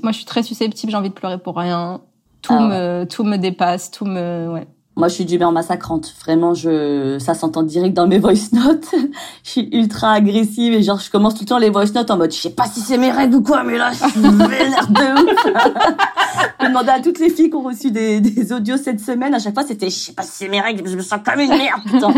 Moi, 0.01 0.11
je 0.11 0.17
suis 0.17 0.25
très 0.25 0.43
susceptible, 0.43 0.91
j'ai 0.91 0.97
envie 0.97 1.09
de 1.09 1.13
pleurer 1.13 1.37
pour 1.37 1.57
rien. 1.57 2.01
Tout 2.41 2.53
ah 2.53 2.67
me, 2.67 3.05
tout 3.05 3.23
me 3.23 3.37
dépasse, 3.37 3.91
tout 3.91 4.05
me, 4.05 4.49
ouais. 4.51 4.67
Moi, 4.95 5.07
je 5.07 5.15
suis 5.15 5.25
d'humeur 5.25 5.51
massacrante. 5.51 6.13
Vraiment, 6.23 6.53
je, 6.53 7.17
ça 7.17 7.33
s'entend 7.33 7.63
direct 7.63 7.95
dans 7.95 8.05
mes 8.07 8.19
voice 8.19 8.51
notes. 8.51 8.93
je 9.43 9.49
suis 9.49 9.69
ultra 9.71 10.11
agressive 10.11 10.73
et 10.73 10.83
genre, 10.83 10.99
je 10.99 11.09
commence 11.09 11.33
tout 11.33 11.41
le 11.41 11.47
temps 11.47 11.57
les 11.57 11.71
voice 11.71 11.91
notes 11.95 12.11
en 12.11 12.17
mode, 12.17 12.31
je 12.31 12.39
sais 12.39 12.51
pas 12.51 12.65
si 12.65 12.79
c'est 12.79 12.99
mes 12.99 13.11
règles 13.11 13.35
ou 13.35 13.41
quoi, 13.41 13.63
mais 13.63 13.77
là, 13.79 13.91
je 13.91 14.07
suis 14.07 14.21
vénère 14.21 14.87
de 14.87 15.23
ouf. 15.23 15.47
je 16.61 16.67
demandais 16.67 16.91
à 16.91 16.99
toutes 16.99 17.17
les 17.17 17.31
filles 17.31 17.49
qui 17.49 17.55
ont 17.55 17.63
reçu 17.63 17.89
des, 17.89 18.21
des 18.21 18.53
audios 18.53 18.77
cette 18.77 18.99
semaine. 18.99 19.33
À 19.33 19.39
chaque 19.39 19.55
fois, 19.55 19.63
c'était, 19.63 19.89
je 19.89 19.95
sais 19.95 20.13
pas 20.13 20.21
si 20.21 20.31
c'est 20.31 20.49
mes 20.49 20.61
règles, 20.61 20.87
je 20.87 20.95
me 20.95 21.01
sens 21.01 21.19
comme 21.25 21.39
une 21.39 21.49
merde, 21.49 21.81
putain. 21.85 22.13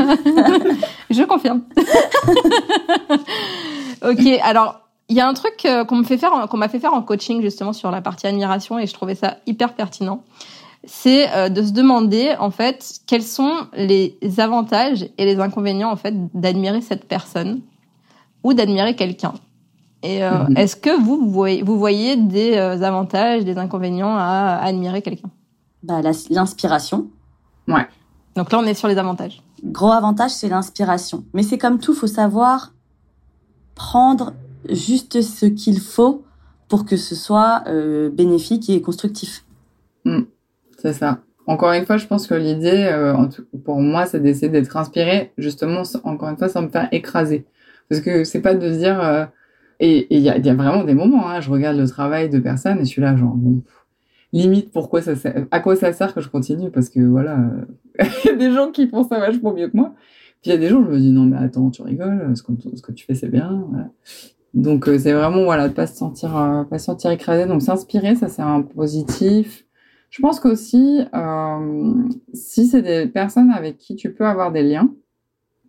je 1.10 1.24
confirme. 1.24 1.62
ok, 4.04 4.40
alors, 4.44 4.82
il 5.08 5.16
y 5.16 5.22
a 5.22 5.28
un 5.28 5.34
truc 5.34 5.64
euh, 5.66 5.86
qu'on 5.86 5.96
me 5.98 6.04
fait 6.04 6.18
faire, 6.18 6.48
qu'on 6.50 6.58
m'a 6.58 6.68
fait 6.68 6.80
faire 6.80 6.94
en 6.94 7.02
coaching 7.02 7.42
justement 7.42 7.74
sur 7.74 7.90
la 7.92 8.02
partie 8.02 8.28
admiration 8.28 8.80
et 8.80 8.88
je 8.88 8.94
trouvais 8.94 9.16
ça 9.16 9.38
hyper 9.46 9.76
pertinent 9.76 10.24
c'est 10.88 11.32
euh, 11.32 11.50
de 11.50 11.62
se 11.62 11.72
demander 11.72 12.36
en 12.40 12.52
fait 12.52 13.00
quels 13.08 13.24
sont 13.24 13.68
les 13.74 14.18
avantages 14.38 15.08
et 15.18 15.26
les 15.26 15.40
inconvénients 15.40 15.92
en 15.92 15.96
fait 15.96 16.14
d'admirer 16.34 16.82
cette 16.82 17.08
personne 17.08 17.62
ou 18.44 18.54
d'admirer 18.54 18.96
quelqu'un. 18.96 19.34
Et 20.04 20.24
euh, 20.24 20.44
mhm. 20.44 20.58
est-ce 20.58 20.76
que 20.76 21.02
vous, 21.02 21.18
vous 21.18 21.32
voyez, 21.32 21.64
vous 21.64 21.80
voyez 21.80 22.16
des 22.16 22.56
euh, 22.56 22.82
avantages, 22.82 23.44
des 23.44 23.58
inconvénients 23.58 24.16
à, 24.16 24.60
admirer 24.62 25.02
quelqu'un? 25.02 25.30
Bah 25.84 26.02
l'inspiration. 26.30 27.08
Ouais. 27.68 27.88
Donc 28.36 28.52
là 28.52 28.60
on 28.60 28.64
est 28.64 28.74
sur 28.74 28.88
les 28.88 28.98
avantages. 28.98 29.42
Gros 29.64 29.92
avantage 29.92 30.32
c'est 30.32 30.50
l'inspiration, 30.50 31.24
mais 31.34 31.44
c'est 31.44 31.58
comme 31.58 31.80
tout, 31.80 31.94
faut 31.94 32.08
savoir 32.08 32.74
prendre 33.74 34.34
juste 34.70 35.22
ce 35.22 35.46
qu'il 35.46 35.80
faut 35.80 36.24
pour 36.68 36.86
que 36.86 36.98
ce 36.98 37.16
soit 37.16 37.64
bénéfique 38.12 38.70
et 38.70 38.82
constructif. 38.82 39.46
Mm. 40.06 40.24
C'est 40.86 40.94
ça. 40.94 41.20
Encore 41.48 41.72
une 41.72 41.84
fois, 41.84 41.98
je 41.98 42.06
pense 42.06 42.28
que 42.28 42.36
l'idée, 42.36 42.88
euh, 42.92 43.16
pour 43.64 43.82
moi, 43.82 44.06
c'est 44.06 44.20
d'essayer 44.20 44.50
d'être 44.50 44.78
inspiré, 44.78 45.32
justement, 45.36 45.82
encore 46.04 46.30
une 46.30 46.38
fois, 46.38 46.48
sans 46.48 46.62
me 46.62 46.68
faire 46.68 46.88
écraser. 46.92 47.46
Parce 47.90 48.02
que 48.02 48.24
c'est 48.24 48.42
pas 48.42 48.54
de 48.54 48.70
dire... 48.70 49.02
Euh, 49.02 49.26
et 49.80 50.06
il 50.16 50.22
y 50.22 50.30
a, 50.30 50.54
vraiment 50.54 50.84
des 50.84 50.94
moments, 50.94 51.28
hein, 51.28 51.42
je 51.42 51.50
regarde 51.50 51.76
le 51.76 51.88
travail 51.88 52.30
de 52.30 52.38
personnes 52.38 52.78
et 52.78 52.86
je 52.86 52.90
suis 52.90 53.02
là, 53.02 53.16
genre, 53.18 53.34
bon, 53.34 53.64
limite, 54.32 54.72
pourquoi 54.72 55.02
ça 55.02 55.14
à 55.50 55.60
quoi 55.60 55.76
ça 55.76 55.92
sert 55.92 56.14
que 56.14 56.22
je 56.22 56.30
continue? 56.30 56.70
Parce 56.70 56.90
que 56.90 57.00
voilà, 57.00 57.40
il 58.00 58.28
y 58.28 58.30
a 58.30 58.36
des 58.36 58.52
gens 58.52 58.72
qui 58.72 58.88
font 58.88 59.04
ça 59.04 59.20
vachement 59.20 59.54
mieux 59.54 59.68
que 59.68 59.76
moi. 59.76 59.94
Puis 60.42 60.52
il 60.52 60.54
y 60.54 60.54
a 60.54 60.58
des 60.58 60.70
gens, 60.70 60.84
je 60.86 60.92
me 60.92 61.00
dis, 61.00 61.12
non, 61.12 61.24
mais 61.24 61.38
attends, 61.38 61.72
tu 61.72 61.82
rigoles, 61.82 62.32
ce 62.36 62.44
que, 62.44 62.92
tu 62.92 63.06
fais, 63.06 63.16
c'est 63.16 63.28
bien. 63.28 63.68
Donc, 64.54 64.88
euh, 64.88 65.00
c'est 65.00 65.14
vraiment, 65.14 65.44
voilà, 65.44 65.68
de 65.68 65.74
pas 65.74 65.88
se 65.88 65.98
sentir, 65.98 66.66
pas 66.70 66.78
se 66.78 66.86
sentir 66.86 67.10
écrasé. 67.10 67.48
Donc, 67.48 67.64
s'inspirer, 67.64 68.16
ça, 68.16 68.30
c'est 68.30 68.44
un 68.44 68.62
positif 68.62 69.65
je 70.10 70.22
pense 70.22 70.40
qu'aussi, 70.40 71.02
euh, 71.14 71.94
si 72.34 72.68
c'est 72.68 72.82
des 72.82 73.08
personnes 73.08 73.52
avec 73.52 73.78
qui 73.78 73.96
tu 73.96 74.14
peux 74.14 74.26
avoir 74.26 74.52
des 74.52 74.64
liens, 74.64 74.94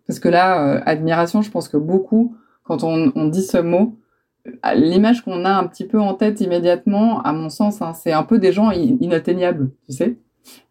parce 0.07 0.19
que 0.19 0.29
là, 0.29 0.77
euh, 0.77 0.81
admiration, 0.85 1.41
je 1.41 1.51
pense 1.51 1.67
que 1.67 1.77
beaucoup, 1.77 2.35
quand 2.63 2.83
on, 2.83 3.27
dit 3.27 3.43
ce 3.43 3.57
mot, 3.57 3.97
l'image 4.75 5.23
qu'on 5.23 5.45
a 5.45 5.51
un 5.51 5.67
petit 5.67 5.85
peu 5.85 5.99
en 5.99 6.13
tête 6.13 6.41
immédiatement, 6.41 7.21
à 7.21 7.33
mon 7.33 7.49
sens, 7.49 7.81
hein, 7.81 7.93
c'est 7.93 8.11
un 8.11 8.23
peu 8.23 8.39
des 8.39 8.51
gens 8.51 8.71
inatteignables, 8.71 9.71
tu 9.87 9.95
sais. 9.95 10.17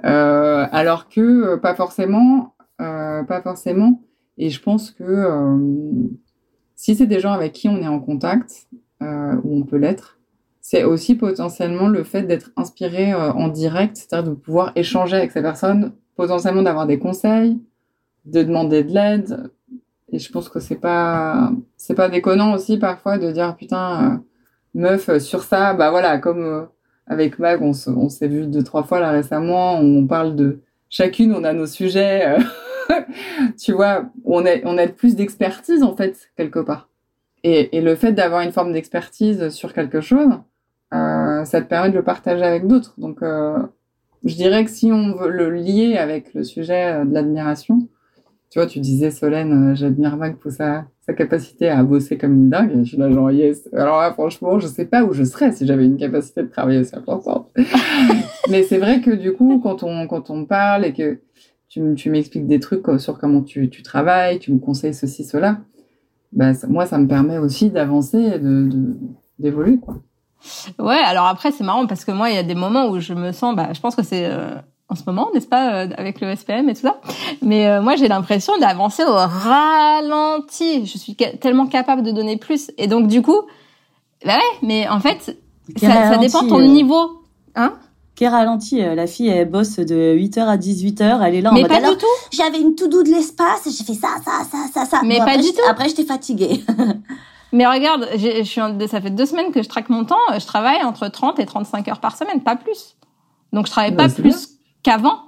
Euh, 0.05 0.67
alors 0.73 1.09
que 1.09 1.57
pas 1.57 1.75
forcément, 1.75 2.55
pas 2.79 3.41
forcément. 3.43 4.03
Et 4.39 4.51
je 4.51 4.63
pense 4.63 4.91
que 4.91 5.05
euh, 5.05 6.09
si 6.75 6.95
c'est 6.95 7.07
des 7.07 7.21
gens 7.21 7.33
avec 7.33 7.53
qui 7.53 7.69
on 7.69 7.81
est 7.81 7.89
en 7.89 8.01
contact, 8.01 8.69
euh, 9.03 9.35
ou 9.45 9.59
on 9.59 9.63
peut 9.63 9.77
l'être, 9.77 10.16
c'est 10.69 10.83
aussi 10.83 11.15
potentiellement 11.15 11.87
le 11.87 12.03
fait 12.03 12.23
d'être 12.23 12.51
inspiré 12.57 13.13
euh, 13.13 13.31
en 13.31 13.47
direct, 13.47 13.97
c'est-à-dire 13.97 14.33
de 14.33 14.35
pouvoir 14.35 14.73
échanger 14.75 15.17
avec 15.17 15.31
ces 15.31 15.41
personnes, 15.41 15.93
potentiellement 16.17 16.63
d'avoir 16.63 16.89
des 16.89 16.99
conseils, 16.99 17.61
de 18.25 18.43
demander 18.43 18.83
de 18.83 18.93
l'aide. 18.93 19.53
Et 20.11 20.19
je 20.19 20.33
pense 20.33 20.49
que 20.49 20.59
c'est 20.59 20.81
pas 20.81 21.53
c'est 21.77 21.95
pas 21.95 22.09
déconnant 22.09 22.53
aussi 22.53 22.79
parfois 22.79 23.17
de 23.17 23.31
dire 23.31 23.55
putain 23.55 24.15
euh, 24.15 24.19
meuf 24.75 25.19
sur 25.19 25.45
ça 25.45 25.73
bah 25.73 25.91
voilà 25.93 26.19
comme 26.19 26.45
euh, 26.45 26.63
avec 27.07 27.39
Mag 27.39 27.63
on 27.63 27.73
se- 27.73 27.91
on 27.91 28.09
s'est 28.09 28.27
vu 28.29 28.49
deux 28.49 28.65
trois 28.65 28.83
fois 28.83 28.99
là 28.99 29.11
récemment 29.13 29.79
on 29.79 30.05
parle 30.07 30.35
de 30.35 30.63
chacune 30.89 31.33
on 31.33 31.45
a 31.45 31.53
nos 31.53 31.67
sujets 31.67 32.27
euh, 32.27 33.03
tu 33.59 33.73
vois 33.73 34.07
on 34.25 34.45
a 34.45 34.57
on 34.65 34.79
a 34.79 34.89
plus 34.89 35.15
d'expertise 35.15 35.85
en 35.85 35.95
fait 35.97 36.31
quelque 36.37 36.61
part 36.61 36.89
et, 37.45 37.81
le 37.81 37.95
fait 37.95 38.13
d'avoir 38.13 38.41
une 38.41 38.53
forme 38.53 38.73
d'expertise 38.73 39.51
sur 39.51 39.73
quelque 39.73 40.01
chose 40.01 40.31
euh, 40.33 40.56
ça 40.91 41.61
te 41.61 41.69
permet 41.69 41.91
de 41.91 41.97
le 41.97 42.03
partager 42.05 42.43
avec 42.43 42.67
d'autres 42.67 42.95
donc 42.99 43.23
euh, 43.23 43.59
je 44.25 44.35
dirais 44.35 44.65
que 44.65 44.71
si 44.71 44.93
on 44.93 45.15
veut 45.15 45.31
le 45.31 45.51
lier 45.51 45.97
avec 45.97 46.35
le 46.35 46.45
sujet 46.45 46.93
euh, 47.01 47.05
de 47.05 47.13
l'admiration 47.15 47.89
tu 48.51 48.61
vois, 48.61 48.67
tu 48.67 48.81
disais, 48.81 49.11
Solène, 49.11 49.73
euh, 49.73 49.75
j'admire 49.75 50.17
Mag 50.17 50.37
pour 50.37 50.53
sa, 50.53 50.87
sa 51.01 51.13
capacité 51.13 51.69
à 51.69 51.83
bosser 51.83 52.17
comme 52.17 52.33
une 52.33 52.49
dingue. 52.49 52.71
Et 52.73 52.85
je 52.85 52.89
suis 52.91 52.97
là, 52.97 53.11
genre, 53.11 53.31
yes. 53.31 53.69
Alors 53.73 54.01
là, 54.01 54.13
franchement, 54.13 54.59
je 54.59 54.67
sais 54.67 54.87
pas 54.87 55.05
où 55.05 55.13
je 55.13 55.25
serais 55.25 55.53
si 55.53 55.67
j'avais 55.67 55.85
une 55.85 55.97
capacité 55.97 56.43
de 56.43 56.49
travailler 56.49 56.79
aussi 56.79 56.95
importante. 56.95 57.51
Mais 58.49 58.63
c'est 58.63 58.79
vrai 58.79 59.01
que 59.01 59.11
du 59.11 59.33
coup, 59.33 59.61
quand 59.63 59.83
on, 59.83 60.07
quand 60.07 60.31
on 60.31 60.45
parle 60.45 60.85
et 60.85 60.93
que 60.93 61.19
tu, 61.69 62.09
m'expliques 62.09 62.47
des 62.47 62.61
trucs 62.61 62.89
euh, 62.89 62.99
sur 62.99 63.19
comment 63.19 63.43
tu, 63.43 63.69
tu 63.69 63.83
travailles, 63.83 64.39
tu 64.39 64.53
me 64.53 64.59
conseilles 64.59 64.95
ceci, 64.95 65.25
cela, 65.25 65.59
bah, 66.33 66.55
ça- 66.55 66.69
moi, 66.69 66.87
ça 66.87 66.99
me 66.99 67.09
permet 67.09 67.39
aussi 67.39 67.71
d'avancer 67.71 68.19
et 68.19 68.39
de, 68.39 68.69
de- 68.69 68.97
d'évoluer, 69.39 69.79
quoi. 69.79 70.01
Ouais, 70.79 70.99
alors 71.05 71.27
après, 71.27 71.53
c'est 71.53 71.65
marrant 71.65 71.87
parce 71.87 72.05
que 72.05 72.13
moi, 72.13 72.31
il 72.31 72.37
y 72.37 72.39
a 72.39 72.43
des 72.43 72.55
moments 72.55 72.89
où 72.89 73.01
je 73.01 73.15
me 73.15 73.33
sens, 73.33 73.55
bah, 73.55 73.69
je 73.73 73.81
pense 73.81 73.97
que 73.97 74.03
c'est 74.03 74.27
euh, 74.27 74.55
en 74.89 74.95
ce 74.95 75.03
moment, 75.07 75.29
n'est-ce 75.35 75.47
pas, 75.47 75.85
euh, 75.85 75.89
avec 75.97 76.21
le 76.21 76.35
SPM 76.35 76.69
et 76.69 76.75
tout 76.75 76.83
ça. 76.83 77.01
Mais 77.43 77.67
euh, 77.67 77.83
moi, 77.83 77.97
j'ai 77.97 78.09
l'impression 78.09 78.57
d'avancer 78.59 79.05
au 79.05 79.15
ralenti. 79.15 80.87
Je 80.87 80.99
suis 80.99 81.17
tellement 81.17 81.67
capable 81.67 82.03
de 82.03 82.13
donner 82.13 82.37
plus. 82.37 82.71
Et 82.79 82.87
donc, 82.87 83.09
du 83.09 83.23
coup, 83.23 83.41
bah 84.25 84.35
ouais, 84.35 84.59
mais 84.63 84.89
en 84.89 85.01
fait, 85.01 85.37
ça, 85.77 86.17
dépend 86.19 86.43
de 86.43 86.49
ton 86.49 86.61
niveau. 86.61 87.23
Hein? 87.55 87.75
Qui 88.15 88.27
ralenti. 88.27 88.81
La 88.81 89.07
fille, 89.07 89.29
elle 89.29 89.51
bosse 89.51 89.77
de 89.77 90.15
8h 90.17 90.41
à 90.47 90.57
18h. 90.57 91.21
Elle 91.23 91.35
est 91.35 91.41
là 91.43 91.51
en 91.51 91.55
Mais 91.55 91.63
mode 91.63 91.71
pas 91.71 91.77
alors, 91.77 91.93
du 91.93 91.99
tout. 91.99 92.07
J'avais 92.33 92.61
une 92.61 92.75
to-do 92.75 93.03
de 93.03 93.11
l'espace, 93.11 93.65
j'ai 93.67 93.85
fait 93.85 93.93
ça, 93.93 94.09
ça, 94.25 94.45
ça, 94.51 94.59
ça, 94.73 94.87
ça. 94.87 95.01
Mais 95.05 95.19
Bon, 95.19 95.25
pas 95.25 95.33
après, 95.33 95.43
du 95.43 95.53
tout. 95.53 95.61
Après, 95.69 95.89
j'étais 95.89 96.05
fatiguée. 96.05 96.65
Mais 97.57 97.67
regarde, 97.67 98.07
je 98.17 98.43
suis 98.45 98.61
ça 98.89 99.01
fait 99.01 99.11
deux 99.11 99.25
semaines 99.25 99.51
que 99.51 99.63
je 99.63 99.69
traque 99.69 99.89
mon 99.89 100.05
temps. 100.05 100.17
Je 100.39 100.45
travaille 100.47 100.83
entre 100.85 101.09
30 101.09 101.39
et 101.39 101.47
35 101.47 101.89
heures 101.89 102.01
par 102.01 102.17
semaine, 102.17 102.43
pas 102.43 102.55
plus. 102.57 102.97
Donc, 103.53 103.67
je 103.67 103.71
travaille 103.71 103.97
pas 103.97 104.09
plus 104.11 104.49
qu'avant. 104.83 105.21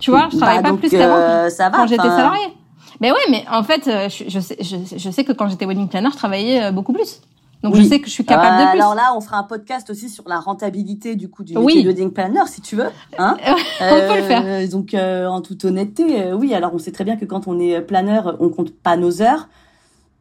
Tu 0.00 0.10
vois, 0.10 0.28
je 0.32 0.36
travaille 0.36 0.56
Bah, 0.56 0.62
pas 0.64 0.70
donc, 0.70 0.80
plus 0.80 0.90
qu'avant. 0.90 1.14
euh, 1.16 1.48
ça 1.50 1.68
va. 1.70 1.76
quand 1.78 1.86
j'étais 1.86 2.00
enfin, 2.02 2.16
salariée. 2.16 2.56
Mais 3.00 3.12
ouais, 3.12 3.18
mais 3.30 3.44
en 3.52 3.62
fait, 3.62 3.86
euh, 3.86 4.08
je, 4.08 4.24
je, 4.28 4.40
sais, 4.40 4.56
je, 4.60 4.76
je 4.96 5.10
sais 5.10 5.22
que 5.24 5.32
quand 5.32 5.48
j'étais 5.48 5.64
wedding 5.66 5.88
planner, 5.88 6.08
je 6.10 6.16
travaillais 6.16 6.64
euh, 6.64 6.72
beaucoup 6.72 6.92
plus. 6.92 7.20
Donc 7.62 7.74
Oui. 7.74 7.84
je 7.84 7.88
sais 7.88 8.00
que 8.00 8.08
je 8.08 8.12
suis 8.12 8.24
capable 8.24 8.60
euh, 8.60 8.64
de 8.66 8.70
plus. 8.72 8.80
Alors 8.80 8.94
là, 8.96 9.12
on 9.16 9.20
fera 9.20 9.38
un 9.38 9.42
podcast 9.44 9.88
aussi 9.90 10.08
sur 10.10 10.28
la 10.28 10.40
rentabilité 10.40 11.14
du 11.16 11.30
coup 11.30 11.44
du 11.44 11.56
Oui. 11.56 11.64
métier 11.76 11.82
de 11.84 11.88
wedding 11.88 12.10
planner, 12.12 12.42
si 12.46 12.60
tu 12.62 12.74
veux. 12.76 12.88
Hein 13.18 13.36
On 13.80 14.00
peut 14.08 14.16
le 14.16 14.22
faire. 14.22 14.68
Donc, 14.68 14.92
euh, 14.94 15.26
en 15.26 15.40
toute 15.40 15.64
honnêteté, 15.64 16.20
euh, 16.22 16.32
oui. 16.34 16.52
Alors, 16.52 16.74
on 16.74 16.78
sait 16.78 16.92
très 16.92 17.04
bien 17.04 17.16
que 17.16 17.24
quand 17.24 17.46
on 17.46 17.58
est 17.60 17.80
planeur, 17.80 18.36
on 18.40 18.48
compte 18.48 18.72
pas 18.74 18.96
nos 18.96 19.22
heures, 19.22 19.48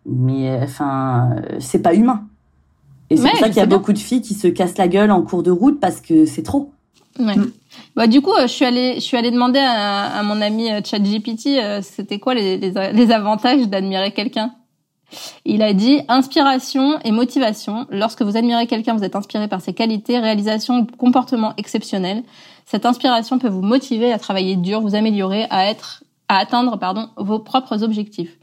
mais 0.06 0.50
euh, 0.50 0.64
enfin, 0.64 1.32
euh, 1.38 1.58
c'est 1.60 1.82
pas 1.82 1.94
humain. 1.94 2.24
Et 3.10 3.18
c'est 3.18 3.24
Ouais, 3.24 3.30
pour 3.32 3.40
ça 3.40 3.48
qu'il 3.48 3.58
y 3.58 3.60
a 3.62 3.66
bien. 3.66 3.78
beaucoup 3.78 3.94
de 3.94 3.98
filles 4.00 4.22
qui 4.22 4.34
se 4.34 4.48
cassent 4.48 4.78
la 4.78 4.88
gueule 4.88 5.12
en 5.12 5.22
cours 5.22 5.44
de 5.44 5.52
route 5.52 5.80
parce 5.80 6.02
que 6.02 6.26
c'est 6.26 6.44
trop. 6.44 6.72
Ouais. 7.20 7.36
Mm. 7.36 7.52
Bah, 7.96 8.08
du 8.08 8.22
coup, 8.22 8.32
euh, 8.34 8.44
je 8.44 8.48
suis 8.54 8.66
allée, 8.66 8.96
je 8.96 9.02
suis 9.02 9.18
allée 9.18 9.30
demander 9.32 9.60
à, 9.60 10.06
à 10.20 10.24
mon 10.24 10.42
ami 10.42 10.72
euh, 10.72 10.82
ChatGPT, 10.84 11.48
euh, 11.62 11.82
c'était 11.82 12.18
quoi 12.20 12.34
les, 12.34 12.58
les, 12.58 12.72
les 12.92 13.12
avantages 13.12 13.68
d'admirer 13.68 14.12
quelqu'un? 14.14 14.54
Il 15.46 15.62
a 15.62 15.74
dit 15.74 16.02
inspiration 16.08 17.00
et 17.04 17.12
motivation. 17.12 17.86
Lorsque 17.92 18.24
vous 18.24 18.36
admirez 18.36 18.66
quelqu'un, 18.66 18.96
vous 18.96 19.04
êtes 19.04 19.16
inspiré 19.16 19.48
par 19.48 19.62
ses 19.62 19.74
qualités, 19.74 20.18
réalisations 20.18 20.80
ou 20.80 20.86
comportements 20.98 21.54
exceptionnels. 21.58 22.24
Cette 22.66 22.88
inspiration 22.88 23.38
peut 23.38 23.50
vous 23.50 23.62
motiver 23.62 24.12
à 24.12 24.18
travailler 24.18 24.56
dur, 24.56 24.82
vous 24.82 24.96
améliorer, 24.96 25.46
à 25.52 25.70
être, 25.70 26.04
à 26.30 26.38
atteindre, 26.38 26.80
pardon, 26.80 27.10
vos 27.18 27.38
propres 27.38 27.84
objectifs. 27.84 28.40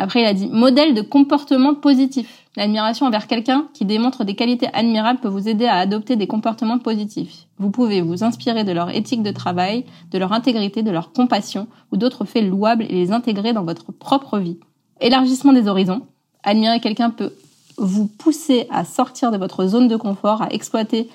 Après, 0.00 0.22
il 0.22 0.26
a 0.26 0.32
dit 0.32 0.46
modèle 0.46 0.94
de 0.94 1.02
comportement 1.02 1.74
positif. 1.74 2.44
L'admiration 2.56 3.06
envers 3.06 3.26
quelqu'un 3.26 3.66
qui 3.74 3.84
démontre 3.84 4.22
des 4.22 4.36
qualités 4.36 4.68
admirables 4.72 5.18
peut 5.18 5.28
vous 5.28 5.48
aider 5.48 5.66
à 5.66 5.74
adopter 5.74 6.14
des 6.14 6.28
comportements 6.28 6.78
positifs. 6.78 7.46
Vous 7.58 7.70
pouvez 7.70 8.00
vous 8.00 8.22
inspirer 8.22 8.62
de 8.62 8.70
leur 8.70 8.90
éthique 8.94 9.24
de 9.24 9.32
travail, 9.32 9.84
de 10.12 10.18
leur 10.18 10.32
intégrité, 10.32 10.84
de 10.84 10.92
leur 10.92 11.12
compassion 11.12 11.66
ou 11.90 11.96
d'autres 11.96 12.24
faits 12.24 12.48
louables 12.48 12.84
et 12.84 12.92
les 12.92 13.10
intégrer 13.10 13.52
dans 13.52 13.64
votre 13.64 13.90
propre 13.90 14.38
vie. 14.38 14.58
Élargissement 15.00 15.52
des 15.52 15.66
horizons. 15.66 16.02
Admirer 16.44 16.78
quelqu'un 16.78 17.10
peut 17.10 17.32
vous 17.76 18.06
pousser 18.06 18.68
à 18.70 18.84
sortir 18.84 19.32
de 19.32 19.36
votre 19.36 19.66
zone 19.66 19.88
de 19.88 19.96
confort, 19.96 20.42
à 20.42 20.52
exploiter 20.52 21.08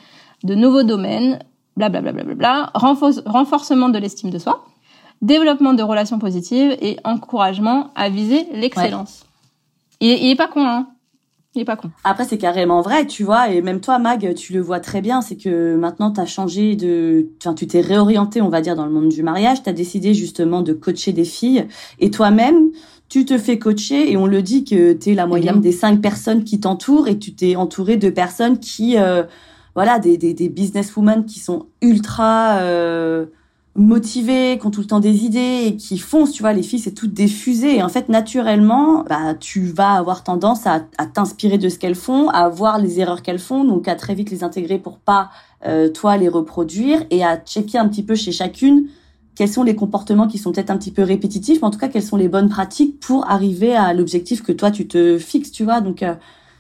de 0.44 0.56
nouveaux 0.56 0.84
domaines, 0.84 1.40
blablabla, 1.78 2.36
bla, 2.36 2.72
renforcement 2.74 3.88
de 3.88 3.98
l'estime 3.98 4.30
de 4.30 4.40
soi, 4.40 4.66
développement 5.24 5.74
de 5.74 5.82
relations 5.82 6.20
positives 6.20 6.78
et 6.82 6.98
encouragement 7.04 7.90
à 7.96 8.10
viser 8.10 8.46
l'excellence. 8.54 9.26
Il, 10.00 10.10
il 10.10 10.30
est 10.30 10.36
pas 10.36 10.48
con, 10.48 10.64
hein. 10.66 10.88
Il 11.56 11.62
est 11.62 11.66
pas 11.66 11.76
con. 11.76 11.92
Après, 12.04 12.26
c'est 12.26 12.40
carrément 12.40 12.82
vrai, 12.82 13.06
tu 13.06 13.24
vois. 13.24 13.50
Et 13.50 13.62
même 13.62 13.80
toi, 13.80 14.00
Mag, 14.00 14.34
tu 14.34 14.54
le 14.54 14.60
vois 14.60 14.80
très 14.80 15.02
bien. 15.02 15.22
C'est 15.22 15.38
que 15.38 15.76
maintenant, 15.76 16.12
tu 16.12 16.20
as 16.20 16.26
changé 16.26 16.76
de. 16.76 17.28
Enfin, 17.40 17.54
tu 17.54 17.68
t'es 17.68 17.80
réorienté, 17.80 18.42
on 18.42 18.50
va 18.50 18.60
dire, 18.60 18.76
dans 18.76 18.86
le 18.86 18.92
monde 18.92 19.10
du 19.10 19.22
mariage. 19.22 19.62
Tu 19.62 19.70
as 19.70 19.74
décidé 19.74 20.16
justement 20.16 20.64
de 20.64 20.74
coacher 20.74 21.14
des 21.14 21.26
filles. 21.26 21.68
Et 22.00 22.10
toi-même, 22.10 22.72
tu 23.08 23.24
te 23.26 23.38
fais 23.38 23.60
coacher. 23.60 24.12
Et 24.12 24.18
on 24.18 24.26
le 24.26 24.42
dit 24.42 24.64
que 24.64 24.94
tu 24.94 25.12
es 25.12 25.14
la 25.14 25.28
moyenne 25.28 25.62
des 25.62 25.72
cinq 25.72 26.02
personnes 26.02 26.44
qui 26.44 26.60
t'entourent. 26.60 27.08
Et 27.08 27.20
tu 27.20 27.36
t'es 27.36 27.56
entouré 27.56 27.98
de 27.98 28.10
personnes 28.10 28.58
qui. 28.60 28.98
euh, 28.98 29.24
voilà, 29.76 30.00
des, 30.00 30.18
des, 30.18 30.34
des 30.34 30.50
businesswomen 30.50 31.24
qui 31.26 31.40
sont 31.40 31.68
ultra. 31.84 32.58
Euh, 32.62 33.28
motivées, 33.76 34.58
qui 34.60 34.68
ont 34.68 34.72
tout 34.72 34.82
le 34.82 34.88
temps 34.88 35.00
des 35.00 35.26
idées 35.26 35.64
et 35.66 35.76
qui 35.76 35.98
foncent, 35.98 36.32
tu 36.32 36.44
vois, 36.44 36.54
les 36.54 36.62
filles, 36.62 36.80
c'est 36.80 36.94
toutes 36.94 37.14
des 37.14 37.28
fusées. 37.28 37.82
En 37.82 37.90
fait, 37.90 38.08
naturellement, 38.08 39.04
bah, 39.10 39.34
tu 39.34 39.66
vas 39.66 39.94
avoir 39.94 40.24
tendance 40.24 40.68
à, 40.68 40.86
à 40.98 41.06
t'inspirer 41.06 41.58
de 41.58 41.70
ce 41.70 41.80
qu'elles 41.80 41.96
font, 41.96 42.30
à 42.30 42.50
voir 42.50 42.78
les 42.78 43.00
erreurs 43.00 43.24
qu'elles 43.24 43.40
font, 43.40 43.64
donc 43.64 43.88
à 43.88 43.96
très 43.96 44.14
vite 44.14 44.30
les 44.30 44.44
intégrer 44.44 44.78
pour 44.78 45.00
pas, 45.00 45.32
euh, 45.66 45.90
toi, 45.90 46.18
les 46.18 46.30
reproduire 46.30 47.04
et 47.10 47.24
à 47.24 47.38
checker 47.38 47.78
un 47.78 47.88
petit 47.88 48.04
peu 48.04 48.16
chez 48.16 48.32
chacune 48.32 48.88
quels 49.36 49.50
sont 49.50 49.64
les 49.64 49.76
comportements 49.76 50.28
qui 50.28 50.38
sont 50.38 50.52
peut-être 50.52 50.70
un 50.70 50.78
petit 50.78 50.92
peu 50.92 51.04
répétitifs, 51.04 51.60
mais 51.62 51.68
en 51.68 51.72
tout 51.72 51.80
cas, 51.80 51.88
quelles 51.88 52.04
sont 52.04 52.18
les 52.18 52.28
bonnes 52.28 52.50
pratiques 52.50 53.00
pour 53.00 53.30
arriver 53.30 53.76
à 53.76 53.94
l'objectif 53.94 54.44
que 54.44 54.52
toi, 54.52 54.70
tu 54.70 54.88
te 54.88 55.18
fixes, 55.18 55.52
tu 55.52 55.64
vois. 55.64 55.82
Donc, 55.82 56.04
euh, 56.04 56.14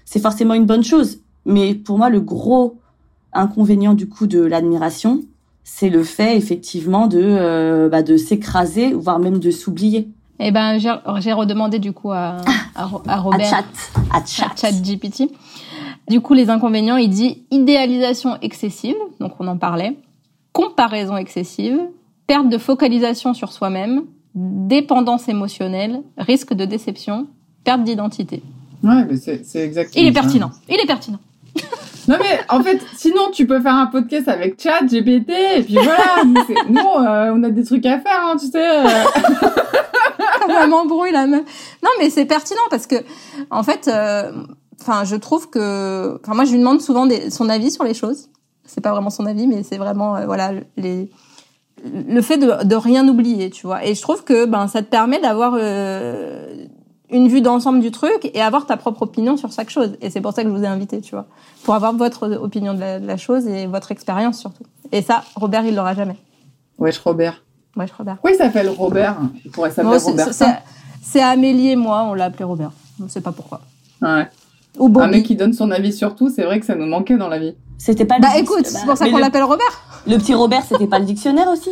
c'est 0.05 0.19
forcément 0.19 0.53
une 0.53 0.65
bonne 0.65 0.83
chose. 0.83 1.19
Mais 1.45 1.75
pour 1.75 1.97
moi, 1.97 2.09
le 2.09 2.19
gros 2.19 2.79
inconvénient, 3.31 3.93
du 3.93 4.07
coup, 4.09 4.27
de 4.27 4.39
l'admiration, 4.39 5.21
c'est 5.63 5.89
le 5.89 6.03
fait 6.03 6.37
effectivement 6.37 7.07
de 7.07 7.19
euh, 7.21 7.89
bah, 7.89 8.03
de 8.03 8.17
s'écraser 8.17 8.93
voire 8.93 9.19
même 9.19 9.39
de 9.39 9.51
s'oublier 9.51 10.09
Eh 10.39 10.51
ben, 10.51 10.77
j'ai 10.77 11.33
redemandé 11.33 11.79
du 11.79 11.91
coup 11.93 12.11
à, 12.11 12.37
à, 12.75 12.85
Ro- 12.85 13.01
à 13.07 13.13
à 13.13 13.17
Robert. 13.19 13.49
chat 13.49 13.65
à 14.11 14.25
chat, 14.25 14.51
chat 14.55 14.71
GPT. 14.71 15.31
Du 16.09 16.19
coup, 16.19 16.33
les 16.33 16.49
inconvénients, 16.49 16.97
il 16.97 17.09
dit 17.09 17.43
idéalisation 17.49 18.37
excessive, 18.41 18.95
donc 19.21 19.33
on 19.39 19.47
en 19.47 19.57
parlait, 19.57 19.97
comparaison 20.51 21.15
excessive, 21.15 21.79
perte 22.27 22.49
de 22.49 22.57
focalisation 22.57 23.33
sur 23.33 23.53
soi-même, 23.53 24.03
dépendance 24.35 25.29
émotionnelle, 25.29 26.01
risque 26.17 26.53
de 26.53 26.65
déception, 26.65 27.27
perte 27.63 27.83
d'identité. 27.83 28.43
Ouais, 28.83 29.05
mais 29.09 29.15
c'est 29.15 29.59
exactement 29.63 30.03
Il 30.03 30.09
est 30.09 30.13
ça. 30.13 30.21
pertinent. 30.21 30.51
Il 30.67 30.75
est 30.75 30.85
pertinent. 30.85 31.19
Non 32.07 32.17
mais 32.19 32.39
en 32.49 32.61
fait, 32.61 32.81
sinon 32.95 33.31
tu 33.31 33.47
peux 33.47 33.61
faire 33.61 33.75
un 33.75 33.85
podcast 33.87 34.27
avec 34.27 34.61
Chat, 34.61 34.81
GPT, 34.85 35.29
et 35.57 35.63
puis 35.63 35.75
voilà. 35.75 36.23
nous, 36.69 36.79
euh, 36.79 37.31
on 37.35 37.43
a 37.43 37.49
des 37.49 37.63
trucs 37.63 37.85
à 37.85 37.99
faire, 37.99 38.21
hein, 38.25 38.35
tu 38.39 38.47
sais. 38.47 38.57
euh. 38.57 38.83
Elle 40.61 40.69
m'embrouille 40.69 41.11
la 41.11 41.25
meuf. 41.27 41.43
Non, 41.83 41.89
mais 41.99 42.09
c'est 42.09 42.25
pertinent 42.25 42.61
parce 42.69 42.87
que, 42.87 42.95
en 43.49 43.63
fait, 43.63 43.87
euh, 43.87 44.31
enfin, 44.81 45.03
je 45.05 45.15
trouve 45.15 45.49
que, 45.49 46.19
enfin, 46.23 46.33
moi, 46.35 46.45
je 46.45 46.51
lui 46.51 46.59
demande 46.59 46.81
souvent 46.81 47.07
son 47.29 47.49
avis 47.49 47.71
sur 47.71 47.83
les 47.83 47.93
choses. 47.93 48.29
C'est 48.65 48.81
pas 48.81 48.91
vraiment 48.91 49.09
son 49.09 49.25
avis, 49.25 49.47
mais 49.47 49.63
c'est 49.63 49.77
vraiment, 49.77 50.15
euh, 50.15 50.25
voilà, 50.25 50.51
les, 50.77 51.09
le 51.85 52.21
fait 52.21 52.37
de, 52.37 52.63
de 52.65 52.75
rien 52.75 53.07
oublier, 53.07 53.49
tu 53.49 53.67
vois. 53.67 53.85
Et 53.85 53.95
je 53.95 54.01
trouve 54.01 54.23
que, 54.23 54.45
ben, 54.45 54.67
ça 54.67 54.81
te 54.81 54.89
permet 54.89 55.19
d'avoir 55.19 55.53
euh, 55.57 56.65
une 57.13 57.27
vue 57.29 57.41
d'ensemble 57.41 57.79
du 57.79 57.91
truc 57.91 58.29
et 58.33 58.41
avoir 58.41 58.65
ta 58.65 58.75
propre 58.75 59.03
opinion 59.03 59.37
sur 59.37 59.51
chaque 59.51 59.69
chose. 59.69 59.95
Et 60.01 60.09
c'est 60.09 60.19
pour 60.21 60.33
ça 60.33 60.43
que 60.43 60.49
je 60.49 60.53
vous 60.53 60.63
ai 60.63 60.67
invité, 60.67 60.99
tu 60.99 61.11
vois, 61.15 61.25
pour 61.63 61.73
avoir 61.75 61.93
votre 61.93 62.27
opinion 62.41 62.73
de 62.73 62.79
la, 62.79 62.99
de 62.99 63.07
la 63.07 63.17
chose 63.17 63.47
et 63.47 63.67
votre 63.67 63.91
expérience 63.91 64.39
surtout. 64.39 64.63
Et 64.91 65.01
ça, 65.01 65.23
Robert, 65.35 65.63
il 65.65 65.75
l'aura 65.75 65.93
jamais. 65.93 66.17
Wesh 66.79 66.97
Robert. 66.99 67.41
Ouais, 67.75 67.87
je 67.87 67.93
Robert. 67.97 68.15
Pourquoi 68.15 68.31
il 68.31 68.37
s'appelle 68.37 68.69
Robert? 68.69 69.17
Il 69.45 69.51
pourrait 69.51 69.71
s'appeler 69.71 69.97
Robert. 69.97 70.33
c'est- 70.33 70.45
C'est 71.01 71.21
Amélie 71.21 71.69
et 71.71 71.75
moi, 71.75 72.03
on 72.09 72.13
l'a 72.13 72.25
appelé 72.25 72.43
Robert. 72.43 72.71
On 72.99 73.03
ne 73.05 73.09
sait 73.09 73.21
pas 73.21 73.31
pourquoi. 73.31 73.61
Ouais. 74.01 74.27
Ou 74.79 74.89
Bobby. 74.89 75.05
Un 75.05 75.09
mec 75.09 75.25
qui 75.25 75.35
donne 75.35 75.53
son 75.53 75.69
avis 75.71 75.91
sur 75.91 76.15
tout, 76.15 76.29
c'est 76.29 76.43
vrai 76.43 76.59
que 76.59 76.65
ça 76.65 76.75
nous 76.75 76.85
manquait 76.85 77.17
dans 77.17 77.27
la 77.27 77.39
vie. 77.39 77.55
C'était 77.77 78.05
pas 78.05 78.15
le 78.17 78.21
Bah 78.21 78.37
écoute, 78.37 78.63
bah, 78.63 78.69
c'est 78.71 78.85
pour 78.85 78.95
ça 78.97 79.05
mais 79.05 79.11
qu'on 79.11 79.17
le- 79.17 79.23
l'appelle 79.23 79.43
Robert. 79.43 79.81
Le 80.07 80.17
petit 80.17 80.33
Robert, 80.33 80.63
c'était 80.63 80.87
pas 80.87 80.99
le 80.99 81.05
dictionnaire 81.05 81.47
aussi? 81.49 81.69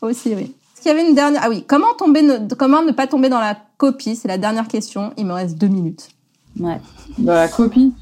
Aussi, 0.00 0.34
oui. 0.34 0.54
Qu'il 0.82 0.90
y 0.90 0.94
avait 0.98 1.08
une 1.08 1.14
dernière 1.14 1.42
Ah 1.44 1.48
oui, 1.48 1.64
comment 1.64 1.94
tomber, 1.96 2.22
ne- 2.22 2.52
comment 2.54 2.82
ne 2.82 2.90
pas 2.90 3.06
tomber 3.06 3.28
dans 3.28 3.38
la 3.38 3.56
copie? 3.76 4.16
C'est 4.16 4.26
la 4.26 4.36
dernière 4.36 4.66
question. 4.66 5.12
Il 5.16 5.26
me 5.26 5.32
reste 5.32 5.56
deux 5.56 5.68
minutes. 5.68 6.08
Ouais. 6.58 6.80
Dans 7.18 7.34
la 7.34 7.46
copie? 7.46 7.92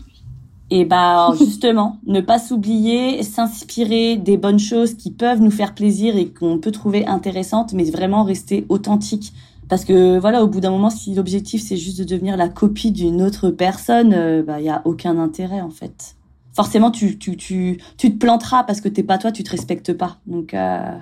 Et 0.70 0.86
bah 0.86 1.34
justement, 1.38 1.98
ne 2.06 2.22
pas 2.22 2.38
s'oublier, 2.38 3.22
s'inspirer 3.22 4.16
des 4.16 4.38
bonnes 4.38 4.58
choses 4.58 4.94
qui 4.94 5.10
peuvent 5.10 5.42
nous 5.42 5.50
faire 5.50 5.74
plaisir 5.74 6.16
et 6.16 6.28
qu'on 6.30 6.58
peut 6.58 6.70
trouver 6.70 7.06
intéressantes, 7.06 7.74
mais 7.74 7.84
vraiment 7.84 8.22
rester 8.22 8.64
authentique. 8.70 9.34
Parce 9.68 9.84
que 9.84 10.18
voilà, 10.18 10.42
au 10.42 10.46
bout 10.48 10.60
d'un 10.60 10.70
moment, 10.70 10.88
si 10.88 11.14
l'objectif 11.14 11.60
c'est 11.62 11.76
juste 11.76 11.98
de 11.98 12.04
devenir 12.04 12.38
la 12.38 12.48
copie 12.48 12.92
d'une 12.92 13.20
autre 13.20 13.50
personne, 13.50 14.14
euh, 14.14 14.42
bah 14.42 14.58
il 14.58 14.64
y 14.64 14.70
a 14.70 14.80
aucun 14.86 15.18
intérêt 15.18 15.60
en 15.60 15.70
fait. 15.70 16.16
Forcément, 16.54 16.90
tu 16.90 17.18
tu 17.18 17.36
tu 17.36 17.78
tu 17.98 18.10
te 18.12 18.16
planteras 18.18 18.64
parce 18.64 18.80
que 18.80 18.88
t'es 18.88 19.02
pas 19.02 19.18
toi, 19.18 19.32
tu 19.32 19.42
te 19.44 19.50
respectes 19.50 19.92
pas. 19.92 20.16
Donc 20.26 20.54
euh, 20.54 20.96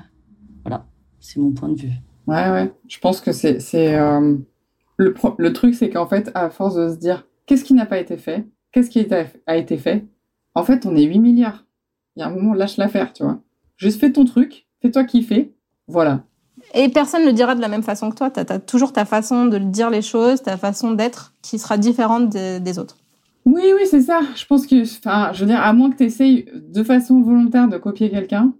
voilà, 0.65 0.85
c'est 1.21 1.41
mon 1.41 1.53
point 1.53 1.69
de 1.69 1.79
vue. 1.81 1.91
Ouais, 2.27 2.51
ouais. 2.51 2.73
Je 2.89 2.99
pense 2.99 3.21
que 3.21 3.33
c'est. 3.33 3.61
c'est 3.61 3.95
euh, 3.97 4.37
le, 4.97 5.13
pro- 5.15 5.35
le 5.39 5.53
truc, 5.53 5.75
c'est 5.75 5.91
qu'en 5.91 6.07
fait, 6.07 6.31
à 6.35 6.51
force 6.51 6.75
de 6.75 6.89
se 6.91 6.97
dire 6.97 7.27
qu'est-ce 7.47 7.65
qui 7.65 7.75
n'a 7.75 7.87
pas 7.87 7.99
été 7.99 8.17
fait, 8.17 8.47
qu'est-ce 8.73 8.91
qui 8.91 9.07
a 9.47 9.57
été 9.57 9.77
fait, 9.79 10.05
en 10.55 10.65
fait, 10.65 10.85
on 10.87 10.95
est 10.97 11.05
8 11.05 11.19
milliards. 11.21 11.65
Il 12.17 12.21
y 12.21 12.23
a 12.23 12.27
un 12.27 12.31
moment, 12.31 12.53
lâche 12.55 12.77
l'affaire, 12.77 13.13
tu 13.13 13.23
vois. 13.23 13.41
Juste 13.77 14.01
fais 14.01 14.11
ton 14.13 14.25
truc, 14.25 14.67
fais-toi 14.83 15.05
kiffer, 15.05 15.55
voilà. 15.87 16.25
Et 16.75 16.89
personne 16.89 17.23
ne 17.23 17.29
le 17.29 17.33
dira 17.33 17.55
de 17.55 17.61
la 17.61 17.69
même 17.69 17.85
façon 17.85 18.11
que 18.11 18.17
toi. 18.17 18.31
Tu 18.31 18.41
as, 18.41 18.59
toujours 18.59 18.93
ta 18.93 19.05
façon 19.05 19.47
de 19.47 19.59
dire 19.59 19.89
les 19.91 20.03
choses, 20.03 20.43
ta 20.43 20.57
façon 20.57 20.91
d'être 20.93 21.33
qui 21.43 21.59
sera 21.59 21.79
différente 21.79 22.31
de- 22.31 22.59
des 22.59 22.79
autres. 22.81 22.99
Oui, 23.47 23.63
oui, 23.75 23.87
c'est 23.89 24.03
ça. 24.03 24.21
Je 24.35 24.45
pense 24.45 24.67
que, 24.67 24.83
enfin, 24.83 25.31
je 25.33 25.41
veux 25.41 25.47
dire, 25.47 25.61
à 25.63 25.73
moins 25.73 25.91
que 25.91 25.97
tu 25.97 26.05
essayes 26.05 26.47
de 26.55 26.83
façon 26.83 27.23
volontaire 27.23 27.69
de 27.69 27.79
copier 27.79 28.11
quelqu'un, 28.11 28.53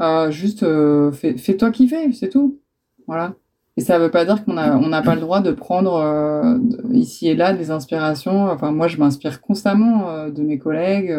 euh, 0.00 0.30
juste 0.30 0.62
euh, 0.62 1.12
fais- 1.12 1.36
fais-toi 1.36 1.70
kiffer, 1.70 2.12
c'est 2.12 2.28
tout. 2.28 2.58
Voilà. 3.06 3.34
Et 3.76 3.82
ça 3.82 3.98
veut 3.98 4.10
pas 4.10 4.24
dire 4.24 4.44
qu'on 4.44 4.56
a, 4.56 4.76
on 4.76 4.88
n'a 4.88 5.02
pas 5.02 5.14
le 5.14 5.20
droit 5.20 5.40
de 5.40 5.50
prendre 5.52 5.94
euh, 5.96 6.58
ici 6.92 7.28
et 7.28 7.34
là 7.34 7.52
des 7.52 7.70
inspirations. 7.70 8.46
Enfin, 8.46 8.70
moi, 8.72 8.88
je 8.88 8.96
m'inspire 8.96 9.40
constamment 9.42 10.08
euh, 10.08 10.30
de 10.30 10.42
mes 10.42 10.58
collègues 10.58 11.14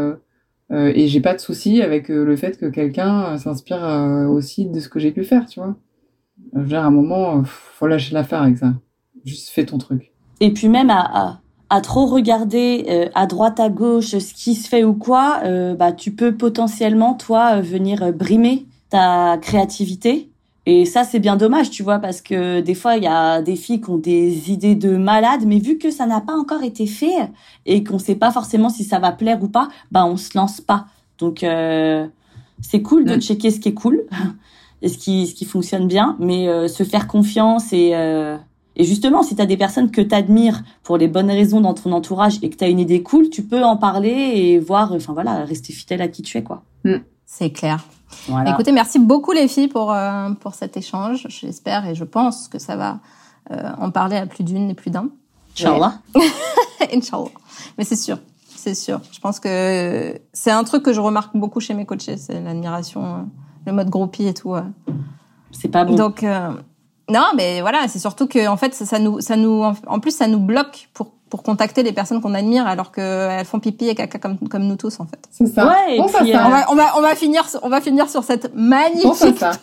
et 0.71 1.07
j'ai 1.07 1.21
pas 1.21 1.33
de 1.33 1.39
souci 1.39 1.81
avec 1.81 2.09
le 2.09 2.35
fait 2.35 2.57
que 2.59 2.65
quelqu'un 2.65 3.37
s'inspire 3.37 4.27
aussi 4.29 4.65
de 4.65 4.79
ce 4.81 4.89
que 4.89 4.99
j'ai 4.99 5.11
pu 5.11 5.23
faire, 5.23 5.45
tu 5.45 5.61
vois. 5.61 5.77
Je 6.53 6.59
veux 6.59 6.65
dire, 6.67 6.81
à 6.81 6.87
un 6.87 6.91
moment, 6.91 7.41
faut 7.45 7.87
lâcher 7.87 8.13
l'affaire 8.13 8.41
avec 8.41 8.57
ça. 8.57 8.73
Juste 9.23 9.47
fais 9.49 9.65
ton 9.65 9.77
truc. 9.77 10.11
Et 10.41 10.51
puis 10.53 10.67
même 10.67 10.89
à, 10.89 10.99
à, 10.99 11.41
à 11.69 11.81
trop 11.81 12.05
regarder 12.05 12.85
euh, 12.89 13.09
à 13.15 13.25
droite 13.27 13.59
à 13.59 13.69
gauche 13.69 14.17
ce 14.17 14.33
qui 14.33 14.55
se 14.55 14.67
fait 14.69 14.83
ou 14.83 14.93
quoi, 14.93 15.39
euh, 15.45 15.75
bah 15.75 15.91
tu 15.91 16.11
peux 16.11 16.35
potentiellement 16.35 17.13
toi 17.13 17.57
euh, 17.57 17.61
venir 17.61 18.03
euh, 18.03 18.11
brimer 18.11 18.65
ta 18.89 19.37
créativité. 19.41 20.29
Et 20.65 20.85
ça 20.85 21.03
c'est 21.05 21.19
bien 21.19 21.37
dommage, 21.37 21.69
tu 21.69 21.81
vois, 21.83 21.99
parce 21.99 22.21
que 22.21 22.59
des 22.61 22.73
fois 22.75 22.97
il 22.97 23.03
y 23.03 23.07
a 23.07 23.41
des 23.41 23.55
filles 23.55 23.79
qui 23.81 23.89
ont 23.89 23.97
des 23.97 24.51
idées 24.51 24.75
de 24.75 24.97
malades, 24.97 25.43
mais 25.45 25.59
vu 25.59 25.77
que 25.77 25.91
ça 25.91 26.05
n'a 26.05 26.19
pas 26.21 26.33
encore 26.35 26.63
été 26.63 26.87
fait 26.87 27.15
et 27.65 27.83
qu'on 27.83 27.99
sait 27.99 28.15
pas 28.15 28.31
forcément 28.31 28.69
si 28.69 28.83
ça 28.83 28.99
va 28.99 29.11
plaire 29.13 29.41
ou 29.43 29.47
pas, 29.47 29.69
bah 29.91 30.05
on 30.05 30.17
se 30.17 30.37
lance 30.37 30.59
pas. 30.61 30.85
Donc 31.19 31.43
euh, 31.43 32.05
c'est 32.61 32.81
cool 32.81 33.05
de 33.05 33.15
Mm. 33.15 33.21
checker 33.21 33.51
ce 33.51 33.59
qui 33.59 33.69
est 33.69 33.73
cool 33.73 34.03
et 34.81 34.89
ce 34.89 34.97
qui 34.97 35.27
ce 35.27 35.33
qui 35.35 35.45
fonctionne 35.45 35.87
bien, 35.87 36.15
mais 36.19 36.47
euh, 36.49 36.67
se 36.67 36.83
faire 36.83 37.07
confiance 37.07 37.71
et 37.73 37.91
euh, 37.93 38.37
et 38.79 38.83
justement, 38.83 39.23
si 39.23 39.35
tu 39.35 39.41
as 39.41 39.47
des 39.47 39.57
personnes 39.57 39.89
que 39.89 40.01
tu 40.01 40.13
admires 40.13 40.61
pour 40.83 40.97
les 40.97 41.07
bonnes 41.07 41.31
raisons 41.31 41.61
dans 41.61 41.73
ton 41.73 41.91
entourage 41.91 42.37
et 42.43 42.49
que 42.49 42.55
tu 42.55 42.63
as 42.63 42.67
une 42.67 42.79
idée 42.79 43.01
cool, 43.01 43.29
tu 43.29 43.43
peux 43.43 43.63
en 43.63 43.75
parler 43.75 44.09
et 44.09 44.59
voir, 44.59 44.93
enfin 44.93 45.13
voilà, 45.13 45.43
rester 45.45 45.73
fidèle 45.73 46.01
à 46.01 46.07
qui 46.07 46.21
tu 46.21 46.37
es, 46.37 46.43
quoi. 46.43 46.63
C'est 47.25 47.49
clair. 47.49 47.83
Voilà. 48.27 48.51
Écoutez, 48.51 48.71
merci 48.71 48.99
beaucoup 48.99 49.31
les 49.31 49.47
filles 49.47 49.67
pour, 49.67 49.91
euh, 49.91 50.29
pour 50.39 50.53
cet 50.53 50.77
échange. 50.77 51.25
J'espère 51.27 51.87
et 51.87 51.95
je 51.95 52.03
pense 52.03 52.47
que 52.47 52.59
ça 52.59 52.75
va 52.75 52.99
euh, 53.51 53.71
en 53.79 53.89
parler 53.89 54.15
à 54.15 54.27
plus 54.27 54.43
d'une 54.43 54.69
et 54.69 54.75
plus 54.75 54.91
d'un. 54.91 55.09
Inch'Allah. 55.55 55.99
Inch'Allah. 56.93 57.31
Mais 57.77 57.83
c'est 57.83 57.95
sûr, 57.95 58.19
c'est 58.55 58.75
sûr. 58.75 59.01
Je 59.11 59.19
pense 59.19 59.39
que 59.39 60.19
c'est 60.33 60.51
un 60.51 60.63
truc 60.63 60.83
que 60.83 60.93
je 60.93 61.01
remarque 61.01 61.35
beaucoup 61.35 61.59
chez 61.59 61.73
mes 61.73 61.85
coachés, 61.85 62.17
c'est 62.17 62.39
l'admiration, 62.39 63.03
euh, 63.03 63.17
le 63.65 63.73
mode 63.73 63.89
groupie 63.89 64.27
et 64.27 64.35
tout. 64.35 64.55
C'est 65.51 65.67
pas 65.67 65.83
bon. 65.83 65.95
Donc 65.95 66.23
euh, 66.23 66.51
non, 67.09 67.25
mais 67.35 67.61
voilà, 67.61 67.87
c'est 67.87 67.99
surtout 67.99 68.27
que 68.27 68.47
en 68.47 68.57
fait 68.57 68.73
ça, 68.73 68.85
ça 68.85 68.99
nous, 68.99 69.21
ça 69.21 69.35
nous, 69.35 69.63
en 69.63 69.99
plus 69.99 70.11
ça 70.11 70.27
nous 70.27 70.39
bloque 70.39 70.89
pour 70.93 71.11
pour 71.29 71.43
contacter 71.43 71.83
les 71.83 71.91
personnes 71.91 72.21
qu'on 72.21 72.33
admire 72.33 72.67
alors 72.67 72.91
qu'elles 72.91 73.45
font 73.45 73.59
pipi 73.59 73.89
et 73.89 73.95
caca 73.95 74.17
comme 74.17 74.37
comme 74.49 74.63
nous 74.63 74.75
tous 74.77 74.99
en 74.99 75.05
fait. 75.05 75.19
C'est 75.31 75.47
ça. 75.47 75.67
Ouais, 75.67 75.97
et 75.97 75.99
à 75.99 76.05
puis, 76.05 76.31
ça. 76.31 76.47
On 76.47 76.49
va 76.49 76.71
on 76.71 76.75
va 76.75 76.97
on 76.97 77.01
va 77.01 77.15
finir 77.15 77.45
on 77.63 77.69
va 77.69 77.81
finir 77.81 78.09
sur 78.09 78.23
cette 78.23 78.53
magnifique 78.55 79.37
ça. 79.37 79.51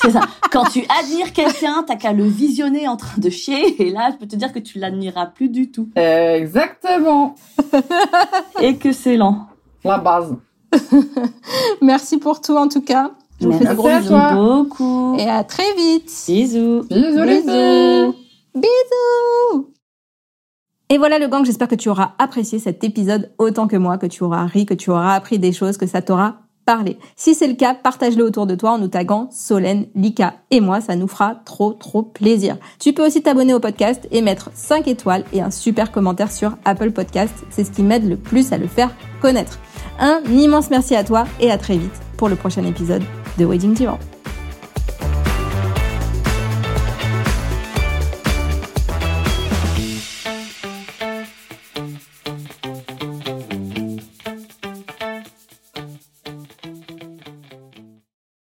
C'est 0.00 0.10
ça. 0.12 0.20
Quand 0.52 0.64
tu 0.64 0.84
admires 1.00 1.32
quelqu'un, 1.32 1.84
t'as 1.86 1.96
qu'à 1.96 2.12
le 2.12 2.24
visionner 2.24 2.86
en 2.86 2.96
train 2.96 3.20
de 3.20 3.30
chier, 3.30 3.82
et 3.82 3.90
là, 3.90 4.10
je 4.12 4.16
peux 4.16 4.28
te 4.28 4.36
dire 4.36 4.52
que 4.52 4.60
tu 4.60 4.78
l'admireras 4.78 5.26
plus 5.26 5.48
du 5.48 5.72
tout. 5.72 5.88
Exactement. 5.96 7.34
Et 8.60 8.76
que 8.76 8.92
c'est 8.92 9.16
lent. 9.16 9.46
La 9.82 9.98
base. 9.98 10.36
Merci 11.82 12.18
pour 12.18 12.40
tout 12.40 12.56
en 12.56 12.68
tout 12.68 12.82
cas. 12.82 13.10
Je 13.40 13.46
vous 13.46 13.52
fais 13.52 13.66
des 13.66 13.74
gros 13.74 13.88
bisous. 13.88 14.14
beaucoup. 14.34 15.16
Et 15.18 15.28
à 15.28 15.44
très 15.44 15.74
vite. 15.74 16.10
Bisous. 16.26 16.84
Bisous 16.90 17.24
les 17.24 17.40
filles. 17.42 18.12
Bisous. 18.54 19.72
Et 20.90 20.98
voilà 20.98 21.18
le 21.18 21.28
gang, 21.28 21.44
j'espère 21.44 21.68
que 21.68 21.74
tu 21.74 21.90
auras 21.90 22.12
apprécié 22.18 22.58
cet 22.58 22.82
épisode 22.82 23.30
autant 23.38 23.68
que 23.68 23.76
moi, 23.76 23.98
que 23.98 24.06
tu 24.06 24.22
auras 24.24 24.46
ri, 24.46 24.64
que 24.64 24.74
tu 24.74 24.90
auras 24.90 25.14
appris 25.14 25.38
des 25.38 25.52
choses, 25.52 25.76
que 25.76 25.86
ça 25.86 26.00
t'aura 26.00 26.38
parlé. 26.64 26.98
Si 27.14 27.34
c'est 27.34 27.46
le 27.46 27.54
cas, 27.54 27.74
partage-le 27.74 28.24
autour 28.24 28.46
de 28.46 28.54
toi 28.54 28.72
en 28.72 28.78
nous 28.78 28.88
taguant 28.88 29.28
Solène, 29.30 29.86
Lika 29.94 30.34
et 30.50 30.60
moi, 30.60 30.80
ça 30.80 30.96
nous 30.96 31.08
fera 31.08 31.34
trop 31.44 31.72
trop 31.72 32.02
plaisir. 32.02 32.56
Tu 32.78 32.92
peux 32.92 33.06
aussi 33.06 33.22
t'abonner 33.22 33.54
au 33.54 33.60
podcast 33.60 34.06
et 34.10 34.22
mettre 34.22 34.50
5 34.54 34.88
étoiles 34.88 35.24
et 35.32 35.40
un 35.42 35.50
super 35.50 35.92
commentaire 35.92 36.32
sur 36.32 36.56
Apple 36.64 36.90
Podcast, 36.90 37.34
c'est 37.50 37.64
ce 37.64 37.70
qui 37.70 37.82
m'aide 37.82 38.08
le 38.08 38.16
plus 38.16 38.52
à 38.52 38.58
le 38.58 38.66
faire 38.66 38.90
connaître. 39.20 39.58
Un 39.98 40.20
immense 40.30 40.70
merci 40.70 40.94
à 40.94 41.04
toi 41.04 41.24
et 41.40 41.50
à 41.50 41.58
très 41.58 41.76
vite 41.76 41.94
pour 42.16 42.28
le 42.28 42.36
prochain 42.36 42.64
épisode 42.64 43.02
de 43.38 43.46
Wedding 43.46 43.74
Divan. 43.74 44.17